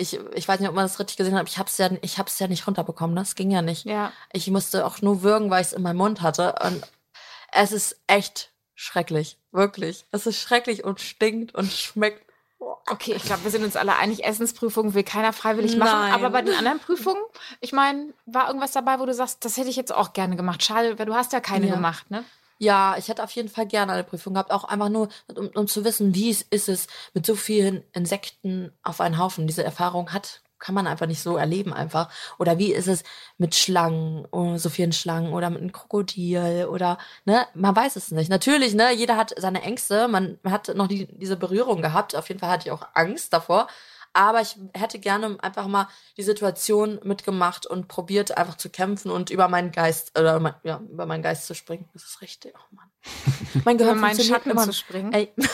ich, 0.01 0.19
ich 0.35 0.49
weiß 0.49 0.61
nicht, 0.61 0.69
ob 0.69 0.75
man 0.75 0.85
das 0.85 0.99
richtig 0.99 1.17
gesehen 1.17 1.37
hat, 1.37 1.49
ich 1.49 1.59
hab's 1.59 1.79
ja, 1.79 1.91
ich 2.03 2.19
hab's 2.19 2.39
ja 2.39 2.49
nicht 2.49 2.67
runterbekommen. 2.67 3.15
Das 3.15 3.35
ging 3.35 3.51
ja 3.51 3.63
nicht. 3.63 3.85
Ja. 3.85 4.13
Ich 4.33 4.49
musste 4.49 4.87
auch 4.87 5.03
nur 5.03 5.23
würgen, 5.23 5.51
weil 5.51 5.61
ich 5.61 5.69
es 5.69 5.73
in 5.73 5.83
meinem 5.83 5.99
Mund 5.99 6.23
hatte. 6.23 6.55
Und 6.65 6.83
es 7.53 7.73
ist 7.73 8.01
echt 8.07 8.51
schrecklich. 8.75 9.39
Wirklich. 9.53 10.07
Es 10.11 10.27
ist 10.27 10.41
schrecklich 10.41 10.85
und 10.85 11.01
stinkt 11.01 11.55
und 11.55 11.71
schmeckt. 11.71 12.25
Okay, 12.87 13.15
ich 13.15 13.23
glaube, 13.25 13.45
wir 13.45 13.51
sind 13.51 13.65
uns 13.65 13.77
alle 13.77 13.97
einig, 13.97 14.25
Essensprüfungen 14.25 14.95
will 14.95 15.05
keiner 15.05 15.33
freiwillig 15.33 15.77
machen. 15.77 16.01
Nein. 16.01 16.13
Aber 16.13 16.31
bei 16.31 16.43
den 16.43 16.55
anderen 16.55 16.79
Prüfungen, 16.79 17.23
ich 17.61 17.73
meine, 17.73 18.13
war 18.27 18.49
irgendwas 18.49 18.73
dabei, 18.73 18.99
wo 18.99 19.07
du 19.07 19.15
sagst, 19.15 19.45
das 19.45 19.57
hätte 19.57 19.71
ich 19.71 19.77
jetzt 19.77 19.95
auch 19.95 20.13
gerne 20.13 20.37
gemacht. 20.37 20.63
Schade, 20.63 20.99
weil 20.99 21.07
du 21.07 21.15
hast 21.15 21.33
ja 21.33 21.41
keine 21.41 21.69
ja. 21.69 21.75
gemacht, 21.75 22.11
ne? 22.11 22.25
Ja, 22.63 22.97
ich 22.99 23.09
hätte 23.09 23.25
auf 23.25 23.31
jeden 23.31 23.49
Fall 23.49 23.67
gerne 23.67 23.93
eine 23.93 24.05
Prüfung 24.05 24.35
gehabt, 24.35 24.51
auch 24.53 24.65
einfach 24.65 24.91
nur, 24.91 25.09
um, 25.35 25.49
um 25.55 25.67
zu 25.67 25.83
wissen, 25.83 26.15
wie 26.15 26.29
es 26.29 26.43
ist 26.43 26.69
es 26.69 26.89
mit 27.15 27.25
so 27.25 27.35
vielen 27.35 27.83
Insekten 27.95 28.71
auf 28.83 29.01
einen 29.01 29.17
Haufen. 29.17 29.47
Diese 29.47 29.65
Erfahrung 29.65 30.13
hat, 30.13 30.43
kann 30.59 30.75
man 30.75 30.87
einfach 30.87 31.07
nicht 31.07 31.23
so 31.23 31.39
erleben 31.39 31.73
einfach. 31.73 32.11
Oder 32.39 32.59
wie 32.59 32.75
ist 32.75 32.87
es 32.87 33.03
mit 33.39 33.55
Schlangen, 33.55 34.27
oh, 34.31 34.59
so 34.59 34.69
vielen 34.69 34.93
Schlangen 34.93 35.33
oder 35.33 35.49
mit 35.49 35.63
einem 35.63 35.73
Krokodil 35.73 36.67
oder, 36.71 36.99
ne, 37.25 37.47
man 37.55 37.75
weiß 37.75 37.97
es 37.97 38.11
nicht. 38.11 38.29
Natürlich, 38.29 38.75
ne, 38.75 38.93
jeder 38.93 39.17
hat 39.17 39.33
seine 39.39 39.63
Ängste, 39.63 40.07
man 40.07 40.39
hat 40.45 40.75
noch 40.75 40.87
die, 40.87 41.07
diese 41.17 41.39
Berührung 41.39 41.81
gehabt. 41.81 42.15
Auf 42.15 42.29
jeden 42.29 42.41
Fall 42.41 42.51
hatte 42.51 42.69
ich 42.69 42.73
auch 42.73 42.87
Angst 42.93 43.33
davor. 43.33 43.69
Aber 44.13 44.41
ich 44.41 44.57
hätte 44.75 44.99
gerne 44.99 45.37
einfach 45.41 45.69
mal 45.69 45.89
die 46.17 46.23
Situation 46.23 46.99
mitgemacht 47.05 47.67
und 47.67 47.87
probiert 47.87 48.37
einfach 48.37 48.57
zu 48.57 48.69
kämpfen 48.69 49.11
und 49.11 49.31
über 49.31 49.49
meinen 49.49 49.71
Geist 49.71 50.19
oder 50.19 50.41
mein, 50.41 50.55
ja, 50.65 50.81
über 50.91 51.07
meinen 51.07 51.23
Geist 51.23 51.47
zu 51.47 51.55
springen. 51.55 51.89
Das 51.93 52.05
ist 52.05 52.21
richtig. 52.21 52.55
Oh 52.57 52.75
Mann. 52.75 52.91
Mein 53.65 53.79
Gehirn 53.79 53.99
über 53.99 54.07
meinen 54.09 54.21
Schatten 54.21 54.51
immer, 54.51 54.65
zu 54.65 54.73
springen. 54.73 55.13
Ey, 55.13 55.33
ja. 55.37 55.49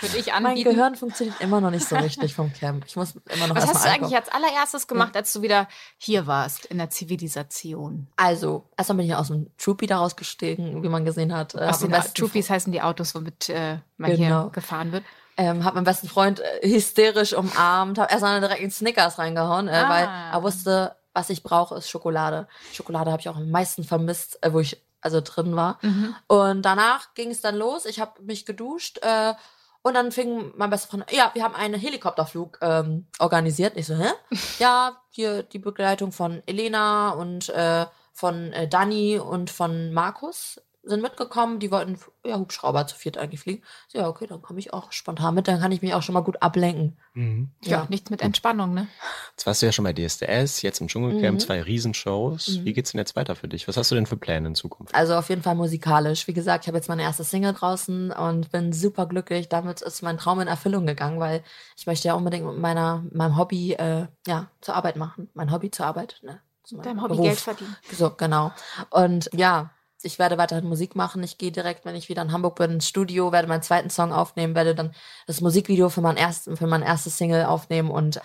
Würde 0.00 0.18
ich 0.18 0.32
anbieten. 0.32 0.64
Mein 0.64 0.74
Gehirn 0.74 0.94
funktioniert 0.96 1.40
immer 1.40 1.60
noch 1.60 1.70
nicht 1.70 1.86
so 1.86 1.96
richtig 1.96 2.34
vom 2.34 2.52
Camp. 2.52 2.84
Ich 2.86 2.96
muss 2.96 3.14
immer 3.32 3.46
noch 3.46 3.56
Was 3.56 3.66
hast 3.66 3.84
du 3.84 3.90
eigentlich 3.90 4.16
als 4.16 4.28
allererstes 4.28 4.86
gemacht, 4.86 5.16
als 5.16 5.32
du 5.32 5.42
wieder 5.42 5.68
hier 5.98 6.26
warst 6.26 6.66
in 6.66 6.78
der 6.78 6.90
Zivilisation? 6.90 8.08
Also, 8.16 8.68
erstmal 8.76 8.98
bin 8.98 9.06
ich 9.06 9.14
aus 9.14 9.28
dem 9.28 9.50
Troopy 9.56 9.86
da 9.86 9.98
rausgestiegen, 9.98 10.82
wie 10.82 10.88
man 10.88 11.04
gesehen 11.04 11.34
hat. 11.34 11.54
Aus 11.54 11.78
den 11.78 11.92
Troopies 11.92 12.50
heißen 12.50 12.72
die 12.72 12.82
Autos, 12.82 13.14
womit 13.14 13.48
äh, 13.48 13.78
man 13.96 14.10
genau. 14.10 14.42
hier 14.42 14.50
gefahren 14.50 14.92
wird 14.92 15.04
ähm, 15.36 15.64
hat 15.64 15.74
mein 15.74 15.84
besten 15.84 16.08
Freund 16.08 16.40
äh, 16.40 16.68
hysterisch 16.68 17.32
umarmt, 17.32 17.98
habe 17.98 18.10
erstmal 18.10 18.40
direkt 18.40 18.62
in 18.62 18.70
Snickers 18.70 19.18
reingehauen, 19.18 19.68
äh, 19.68 19.72
ah. 19.72 19.88
weil 19.88 20.08
er 20.32 20.42
wusste, 20.42 20.96
was 21.12 21.30
ich 21.30 21.42
brauche, 21.42 21.76
ist 21.76 21.88
Schokolade. 21.88 22.48
Schokolade 22.72 23.10
habe 23.10 23.20
ich 23.20 23.28
auch 23.28 23.36
am 23.36 23.50
meisten 23.50 23.84
vermisst, 23.84 24.38
äh, 24.42 24.52
wo 24.52 24.60
ich 24.60 24.82
also 25.00 25.20
drin 25.20 25.54
war. 25.54 25.78
Mhm. 25.82 26.14
Und 26.28 26.62
danach 26.62 27.14
ging 27.14 27.30
es 27.30 27.40
dann 27.40 27.56
los. 27.56 27.84
Ich 27.84 28.00
habe 28.00 28.22
mich 28.22 28.46
geduscht 28.46 28.98
äh, 29.02 29.34
und 29.82 29.94
dann 29.94 30.12
fing 30.12 30.52
mein 30.56 30.70
bester 30.70 30.88
Freund, 30.88 31.04
ja, 31.12 31.30
wir 31.34 31.44
haben 31.44 31.54
einen 31.54 31.78
Helikopterflug 31.78 32.58
ähm, 32.62 33.06
organisiert. 33.18 33.76
Ich 33.76 33.86
so, 33.86 33.94
hä? 33.94 34.08
ja, 34.58 34.96
hier 35.10 35.42
die 35.42 35.58
Begleitung 35.58 36.10
von 36.10 36.42
Elena 36.46 37.10
und 37.10 37.50
äh, 37.50 37.86
von 38.12 38.52
äh, 38.52 38.66
Dani 38.66 39.18
und 39.18 39.50
von 39.50 39.92
Markus 39.92 40.60
sind 40.86 41.00
mitgekommen, 41.02 41.58
die 41.60 41.70
wollten 41.70 41.98
ja 42.24 42.36
Hubschrauber 42.38 42.86
zu 42.86 42.94
viert 42.96 43.16
eigentlich 43.18 43.40
fliegen. 43.40 43.62
So, 43.88 43.98
ja, 43.98 44.08
okay, 44.08 44.26
dann 44.26 44.42
komme 44.42 44.58
ich 44.58 44.72
auch 44.72 44.92
spontan 44.92 45.34
mit, 45.34 45.48
dann 45.48 45.58
kann 45.60 45.72
ich 45.72 45.80
mich 45.82 45.94
auch 45.94 46.02
schon 46.02 46.12
mal 46.12 46.20
gut 46.20 46.42
ablenken. 46.42 46.98
Mhm. 47.14 47.50
Ja, 47.62 47.70
Ja. 47.78 47.86
nichts 47.88 48.10
mit 48.10 48.20
Entspannung, 48.22 48.74
ne? 48.74 48.86
Jetzt 49.32 49.46
warst 49.46 49.62
du 49.62 49.66
ja 49.66 49.72
schon 49.72 49.84
bei 49.84 49.92
DSDS, 49.92 50.62
jetzt 50.62 50.80
im 50.80 50.88
Dschungelcamp, 50.88 51.34
Mhm. 51.34 51.38
zwei 51.40 51.62
Riesenshows. 51.62 52.48
Mhm. 52.48 52.64
Wie 52.64 52.72
geht's 52.72 52.92
denn 52.92 52.98
jetzt 52.98 53.16
weiter 53.16 53.34
für 53.36 53.48
dich? 53.48 53.66
Was 53.68 53.76
hast 53.76 53.90
du 53.90 53.94
denn 53.94 54.06
für 54.06 54.16
Pläne 54.16 54.48
in 54.48 54.54
Zukunft? 54.54 54.94
Also 54.94 55.14
auf 55.14 55.28
jeden 55.30 55.42
Fall 55.42 55.54
musikalisch. 55.54 56.26
Wie 56.28 56.34
gesagt, 56.34 56.64
ich 56.64 56.68
habe 56.68 56.76
jetzt 56.78 56.88
meine 56.88 57.02
erste 57.02 57.24
Single 57.24 57.52
draußen 57.54 58.10
und 58.10 58.50
bin 58.52 58.72
super 58.72 59.06
glücklich. 59.06 59.48
Damit 59.48 59.80
ist 59.80 60.02
mein 60.02 60.18
Traum 60.18 60.40
in 60.40 60.48
Erfüllung 60.48 60.86
gegangen, 60.86 61.18
weil 61.20 61.42
ich 61.76 61.86
möchte 61.86 62.08
ja 62.08 62.14
unbedingt 62.14 62.44
mit 62.46 62.58
meiner, 62.58 63.04
meinem 63.12 63.36
Hobby 63.36 63.72
äh, 63.74 64.06
ja, 64.26 64.48
zur 64.60 64.74
Arbeit 64.74 64.96
machen. 64.96 65.30
Mein 65.34 65.50
Hobby 65.52 65.70
zur 65.70 65.86
Arbeit, 65.86 66.20
ne? 66.22 66.40
Deinem 66.70 67.02
Hobby 67.02 67.14
Beruf. 67.14 67.26
Geld 67.26 67.40
verdienen. 67.40 67.76
So, 67.92 68.10
genau. 68.10 68.50
Und 68.90 69.28
ja, 69.34 69.70
ich 70.04 70.18
werde 70.18 70.38
weiterhin 70.38 70.68
Musik 70.68 70.96
machen. 70.96 71.22
Ich 71.22 71.38
gehe 71.38 71.52
direkt, 71.52 71.84
wenn 71.84 71.94
ich 71.94 72.08
wieder 72.08 72.22
in 72.22 72.32
Hamburg 72.32 72.56
bin, 72.56 72.72
ins 72.72 72.88
Studio, 72.88 73.32
werde 73.32 73.48
meinen 73.48 73.62
zweiten 73.62 73.90
Song 73.90 74.12
aufnehmen, 74.12 74.54
werde 74.54 74.74
dann 74.74 74.94
das 75.26 75.40
Musikvideo 75.40 75.88
für 75.88 76.00
mein, 76.00 76.16
ersten, 76.16 76.56
für 76.56 76.66
mein 76.66 76.82
erstes 76.82 77.18
Single 77.18 77.44
aufnehmen 77.44 77.90
und 77.90 78.20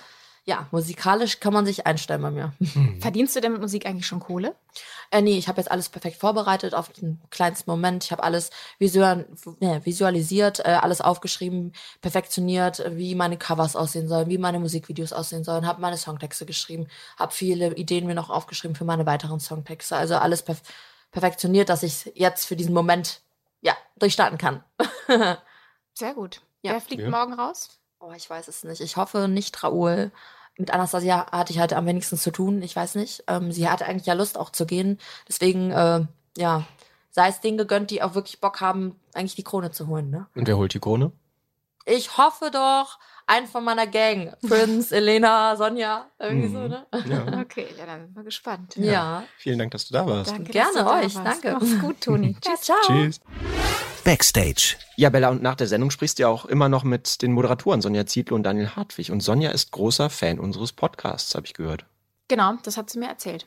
ja, 0.46 0.68
musikalisch 0.72 1.40
kann 1.40 1.54
man 1.54 1.66
sich 1.66 1.86
einstellen 1.86 2.24
bei 2.24 2.32
mir. 2.32 2.54
Verdienst 3.00 3.36
du 3.36 3.40
denn 3.42 3.52
mit 3.52 3.62
Musik 3.62 3.86
eigentlich 3.86 4.08
schon 4.08 4.20
Kohle? 4.20 4.56
Äh, 5.12 5.22
nee, 5.22 5.38
ich 5.38 5.48
habe 5.48 5.62
jetzt 5.62 5.70
alles 5.70 5.90
perfekt 5.90 6.18
vorbereitet 6.18 6.74
auf 6.74 6.90
den 6.90 7.22
kleinsten 7.30 7.70
Moment. 7.70 8.04
Ich 8.04 8.12
habe 8.12 8.24
alles 8.24 8.50
visual, 8.80 9.28
ne, 9.60 9.86
visualisiert, 9.86 10.60
äh, 10.60 10.80
alles 10.82 11.02
aufgeschrieben, 11.02 11.74
perfektioniert, 12.02 12.84
wie 12.92 13.14
meine 13.14 13.38
Covers 13.38 13.76
aussehen 13.76 14.08
sollen, 14.08 14.30
wie 14.30 14.38
meine 14.40 14.60
Musikvideos 14.60 15.14
aussehen 15.14 15.44
sollen, 15.44 15.68
habe 15.68 15.82
meine 15.82 15.98
Songtexte 15.98 16.48
geschrieben, 16.48 16.88
habe 17.18 17.32
viele 17.32 17.76
Ideen 17.76 18.08
mir 18.08 18.16
noch 18.16 18.32
aufgeschrieben 18.32 18.76
für 18.76 18.86
meine 18.86 19.06
weiteren 19.06 19.40
Songtexte. 19.40 19.98
Also 19.98 20.16
alles 20.16 20.42
perf 20.42 20.62
perfektioniert, 21.12 21.70
dass 21.70 21.84
ich 21.84 22.12
jetzt 22.16 22.46
für 22.46 22.56
diesen 22.56 22.74
Moment 22.74 23.22
ja 23.62 23.76
durchstarten 23.98 24.38
kann. 24.38 24.64
Sehr 25.94 26.14
gut. 26.14 26.42
Ja. 26.62 26.74
Wer 26.74 26.82
fliegt 26.82 27.04
Ja. 27.04 27.10
morgen 27.10 27.34
raus? 27.34 27.80
Oh, 28.00 28.12
ich 28.16 28.30
weiß 28.30 28.48
es 28.48 28.64
nicht. 28.64 28.82
Ich 28.82 28.96
hoffe 28.98 29.28
nicht 29.28 29.62
Raoul. 29.64 30.12
Mit 30.58 30.72
Anastasia 30.72 31.32
hatte 31.32 31.54
ich 31.54 31.60
halt 31.60 31.74
am 31.74 31.86
wenigsten 31.86 32.18
zu 32.18 32.32
tun. 32.32 32.62
Ich 32.62 32.76
weiß 32.76 32.96
nicht. 32.96 33.24
Ähm, 33.28 33.52
sie 33.52 33.70
hatte 33.70 33.86
eigentlich 33.86 34.06
ja 34.08 34.14
Lust 34.14 34.38
auch 34.38 34.50
zu 34.50 34.66
gehen. 34.66 35.00
Deswegen, 35.28 35.72
äh, 35.72 36.06
ja, 36.38 36.64
sei 37.12 37.28
es 37.30 37.40
denen 37.42 37.58
gegönnt, 37.58 37.92
die 37.92 38.02
auch 38.02 38.14
wirklich 38.14 38.40
Bock 38.40 38.62
haben, 38.62 39.00
eigentlich 39.14 39.36
die 39.36 39.44
Krone 39.44 39.72
zu 39.72 39.88
holen. 39.88 40.10
Ne? 40.10 40.28
Und 40.36 40.48
wer 40.48 40.58
holt 40.58 40.74
die 40.74 40.80
Krone? 40.80 41.12
Ich 41.86 42.18
hoffe 42.18 42.52
doch, 42.52 43.00
einen 43.30 43.48
von 43.48 43.64
meiner 43.64 43.88
Gang. 43.88 44.34
Prinz, 44.48 44.92
Elena, 44.92 45.56
Sonja, 45.56 46.08
irgendwie 46.20 46.48
Mhm. 46.50 46.54
so, 46.54 46.68
ne? 46.68 46.86
Ja. 47.08 47.40
Okay, 47.42 47.68
ja, 47.78 47.86
dann 47.86 48.06
sind 48.08 48.16
wir 48.16 48.24
gespannt. 48.24 48.76
Ja. 48.76 49.24
Vielen 49.38 49.60
Dank, 49.60 49.72
dass 49.72 49.88
du 49.88 49.94
da 49.94 50.06
warst. 50.06 50.32
Danke, 50.32 50.52
Gerne 50.52 50.74
dass 50.74 50.84
du 50.84 50.90
da 50.90 51.00
euch, 51.00 51.16
warst. 51.16 51.44
danke. 51.44 51.58
Mach's 51.66 51.80
gut, 51.82 52.02
Toni. 52.02 52.36
Tschüss. 52.42 52.62
Ciao. 52.62 52.78
Tschüss. 52.86 53.20
Backstage. 54.04 54.76
Ja, 54.96 55.10
Bella, 55.10 55.30
und 55.30 55.42
nach 55.44 55.56
der 55.56 55.68
Sendung 55.68 55.92
sprichst 55.92 56.18
du 56.20 56.24
ja 56.24 56.30
auch 56.30 56.46
immer 56.46 56.70
noch 56.70 56.84
mit 56.84 57.22
den 57.22 57.34
Moderatoren 57.34 57.82
Sonja 57.82 58.06
Zietlow 58.06 58.36
und 58.36 58.44
Daniel 58.44 58.76
Hartwig. 58.76 59.12
Und 59.12 59.22
Sonja 59.22 59.52
ist 59.52 59.72
großer 59.72 60.10
Fan 60.10 60.40
unseres 60.40 60.72
Podcasts, 60.72 61.36
habe 61.36 61.46
ich 61.46 61.54
gehört. 61.54 61.86
Genau, 62.28 62.54
das 62.64 62.78
hat 62.78 62.90
sie 62.90 63.00
mir 63.00 63.08
erzählt. 63.10 63.46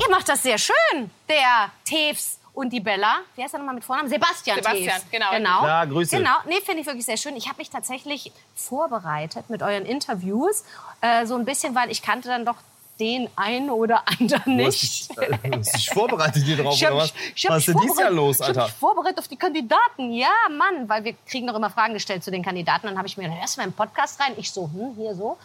Ihr 0.00 0.10
macht 0.10 0.28
das 0.28 0.42
sehr 0.42 0.58
schön, 0.58 1.10
der 1.28 1.70
Teves 1.84 2.37
und 2.58 2.70
die 2.72 2.80
Bella. 2.80 3.20
Wie 3.36 3.42
heißt 3.44 3.54
er 3.54 3.58
nochmal 3.60 3.76
mit 3.76 3.84
Vornamen? 3.84 4.08
Sebastian, 4.08 4.56
Sebastian, 4.56 4.96
Teves. 4.98 5.10
genau. 5.12 5.30
Genau. 5.30 5.64
Ja, 5.64 5.84
Grüße. 5.84 6.16
Genau, 6.16 6.34
nee, 6.46 6.60
finde 6.64 6.80
ich 6.80 6.86
wirklich 6.86 7.04
sehr 7.06 7.16
schön. 7.16 7.36
Ich 7.36 7.46
habe 7.48 7.58
mich 7.58 7.70
tatsächlich 7.70 8.32
vorbereitet 8.56 9.48
mit 9.48 9.62
euren 9.62 9.86
Interviews. 9.86 10.64
Äh, 11.00 11.24
so 11.26 11.36
ein 11.36 11.44
bisschen, 11.44 11.74
weil 11.76 11.90
ich 11.90 12.02
kannte 12.02 12.28
dann 12.28 12.44
doch 12.44 12.56
den 12.98 13.28
einen 13.36 13.70
oder 13.70 14.02
anderen 14.06 14.42
Du 14.58 14.64
nicht. 14.64 15.08
hast 15.08 15.10
dich, 15.10 15.18
äh, 15.44 15.56
hast 15.56 15.76
dich 15.76 15.90
vorbereitet 15.90 16.42
hier 16.42 16.56
drauf, 16.56 16.74
Ich 16.74 16.84
hab 16.84 16.94
oder 16.94 17.02
was? 17.04 17.14
ich 17.36 17.46
hab 17.46 17.52
was 17.52 17.58
ist 17.60 17.68
denn 17.68 17.76
dies 17.80 17.96
Jahr 17.98 18.10
los, 18.10 18.40
Ich 18.40 18.46
Alter? 18.46 18.60
habe 18.62 18.70
mich 18.70 18.78
vorbereitet 18.78 19.18
auf 19.20 19.28
die 19.28 19.36
Kandidaten. 19.36 20.12
Ja, 20.12 20.28
Mann, 20.50 20.88
weil 20.88 21.04
wir 21.04 21.14
kriegen 21.28 21.46
doch 21.46 21.54
immer 21.54 21.70
Fragen 21.70 21.94
gestellt 21.94 22.24
zu 22.24 22.32
den 22.32 22.42
Kandidaten. 22.42 22.88
Dann 22.88 22.98
habe 22.98 23.06
ich 23.06 23.16
mir 23.16 23.22
gedacht, 23.24 23.40
hörst 23.40 23.56
du 23.56 23.60
mal 23.60 23.66
im 23.68 23.72
Podcast 23.72 24.20
rein? 24.20 24.32
Ich 24.36 24.50
so, 24.50 24.64
hm, 24.64 24.94
hier 24.96 25.14
so. 25.14 25.38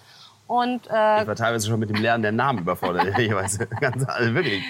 Und 0.47 0.87
äh, 0.87 1.21
Ich 1.21 1.27
war 1.27 1.35
teilweise 1.35 1.67
schon 1.67 1.79
mit 1.79 1.91
dem 1.91 2.01
Lernen 2.01 2.23
der 2.23 2.31
Namen 2.31 2.59
überfordert, 2.59 3.05
ehrlicherweise. 3.11 3.67
Ganz 3.67 4.03
also 4.09 4.33
wirklich. 4.33 4.63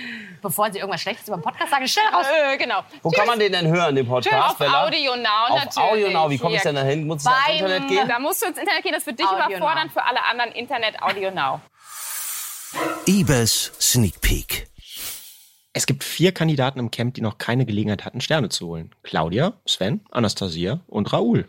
Bevor 0.43 0.71
sie 0.71 0.77
irgendwas 0.79 1.01
Schlechtes 1.01 1.27
über 1.27 1.38
den 1.38 1.41
Podcast 1.43 1.71
sagen, 1.71 1.88
schnell 1.88 2.06
raus. 2.13 2.25
Äh, 2.53 2.58
genau. 2.58 2.84
Wo 3.01 3.10
kann 3.10 3.25
man 3.25 3.39
den 3.39 3.51
denn 3.51 3.67
hören, 3.67 3.95
den 3.95 4.08
Podcast, 4.08 4.51
Auf 4.51 4.58
Bella? 4.58 4.86
Audio 4.86 5.15
Now 5.15 5.29
Auf 5.49 5.65
natürlich. 5.65 5.77
Audio 5.91 6.10
Now. 6.12 6.29
Wie 6.29 6.38
komme 6.38 6.56
ich 6.58 6.62
denn 6.62 6.75
da 6.75 6.84
hin? 6.84 7.08
Muss 7.08 7.23
ich 7.23 7.29
Beim- 7.32 7.56
Internet 7.58 7.88
gehen? 7.88 8.08
Da 8.08 8.19
musst 8.19 8.41
du 8.43 8.47
ins 8.47 8.58
Internet 8.60 8.84
gehen, 8.84 8.93
das 8.93 9.06
wird 9.08 9.17
dich 9.19 9.25
Audio 9.25 9.58
überfordern, 9.58 9.88
Now. 9.88 9.93
für 9.93 10.03
alle 10.06 10.23
anderen 10.23 10.51
Internet 10.51 11.01
Audio 11.01 11.32
Now. 11.32 11.62
Ibis 13.08 13.71
Sneak 13.79 14.21
Peek. 14.21 14.67
Es 15.73 15.86
gibt 15.88 16.03
vier 16.03 16.32
Kandidaten 16.34 16.77
im 16.79 16.91
Camp, 16.91 17.15
die 17.15 17.21
noch 17.21 17.38
keine 17.39 17.65
Gelegenheit 17.65 18.06
hatten, 18.06 18.21
Sterne 18.21 18.49
zu 18.49 18.67
holen. 18.67 18.93
Claudia, 19.01 19.53
Sven, 19.65 20.01
Anastasia 20.12 20.82
und 20.88 21.12
Raoul. 21.13 21.47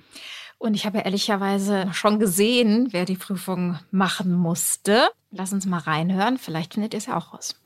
Und 0.59 0.73
ich 0.75 0.87
habe 0.87 0.99
ja 0.99 1.05
ehrlicherweise 1.05 1.89
schon 1.93 2.19
gesehen, 2.19 2.89
wer 2.93 3.05
die 3.05 3.17
Prüfung 3.17 3.79
machen 3.91 4.33
musste. 4.33 5.11
Lass 5.31 5.53
uns 5.53 5.67
mal 5.67 5.81
reinhören. 5.81 6.39
Vielleicht 6.39 6.75
findet 6.75 6.95
ihr 6.95 6.99
es 6.99 7.07
ja 7.07 7.19
auch 7.19 7.35
raus. 7.35 7.57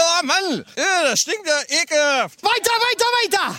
Oh 0.00 0.24
Mann, 0.24 0.64
das 0.76 1.20
stinkt 1.20 1.46
ja 1.46 1.60
ekelhaft. 1.82 2.42
Weiter, 2.42 2.72
weiter, 2.72 3.04
weiter. 3.22 3.56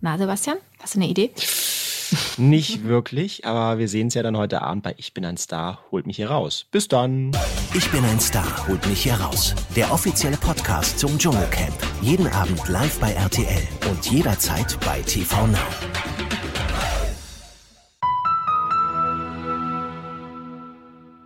Na, 0.00 0.18
Sebastian, 0.18 0.58
hast 0.80 0.94
du 0.94 0.98
eine 0.98 1.08
Idee? 1.08 1.32
Nicht 2.36 2.84
wirklich, 2.84 3.46
aber 3.46 3.78
wir 3.78 3.88
sehen 3.88 4.08
es 4.08 4.14
ja 4.14 4.22
dann 4.22 4.36
heute 4.36 4.60
Abend 4.60 4.82
bei 4.82 4.94
Ich 4.98 5.14
bin 5.14 5.24
ein 5.24 5.36
Star, 5.36 5.82
holt 5.90 6.06
mich 6.06 6.16
hier 6.16 6.30
raus. 6.30 6.66
Bis 6.70 6.88
dann. 6.88 7.32
Ich 7.72 7.90
bin 7.90 8.04
ein 8.04 8.20
Star, 8.20 8.68
holt 8.68 8.86
mich 8.86 9.02
hier 9.02 9.14
raus. 9.14 9.54
Der 9.74 9.90
offizielle 9.92 10.36
Podcast 10.36 10.98
zum 10.98 11.18
Dschungelcamp. 11.18 11.74
Jeden 12.02 12.26
Abend 12.28 12.68
live 12.68 12.98
bei 13.00 13.12
RTL 13.12 13.62
und 13.90 14.04
jederzeit 14.10 14.78
bei 14.84 15.00
TV 15.02 15.46
Now. 15.46 15.58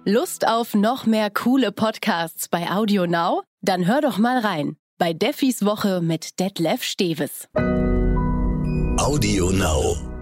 Lust 0.05 0.47
auf 0.47 0.75
noch 0.75 1.05
mehr 1.05 1.31
coole 1.31 1.73
Podcasts 1.73 2.49
bei 2.49 2.71
Audio 2.71 3.07
Now? 3.07 3.43
Dann 3.61 3.87
hör 3.87 4.01
doch 4.01 4.19
mal 4.19 4.39
rein 4.39 4.77
bei 4.99 5.13
Deffis 5.13 5.65
Woche 5.65 6.01
mit 6.01 6.39
Detlef 6.41 6.83
Steves. 6.83 7.49
Audio 8.99 9.51
Now. 9.51 10.18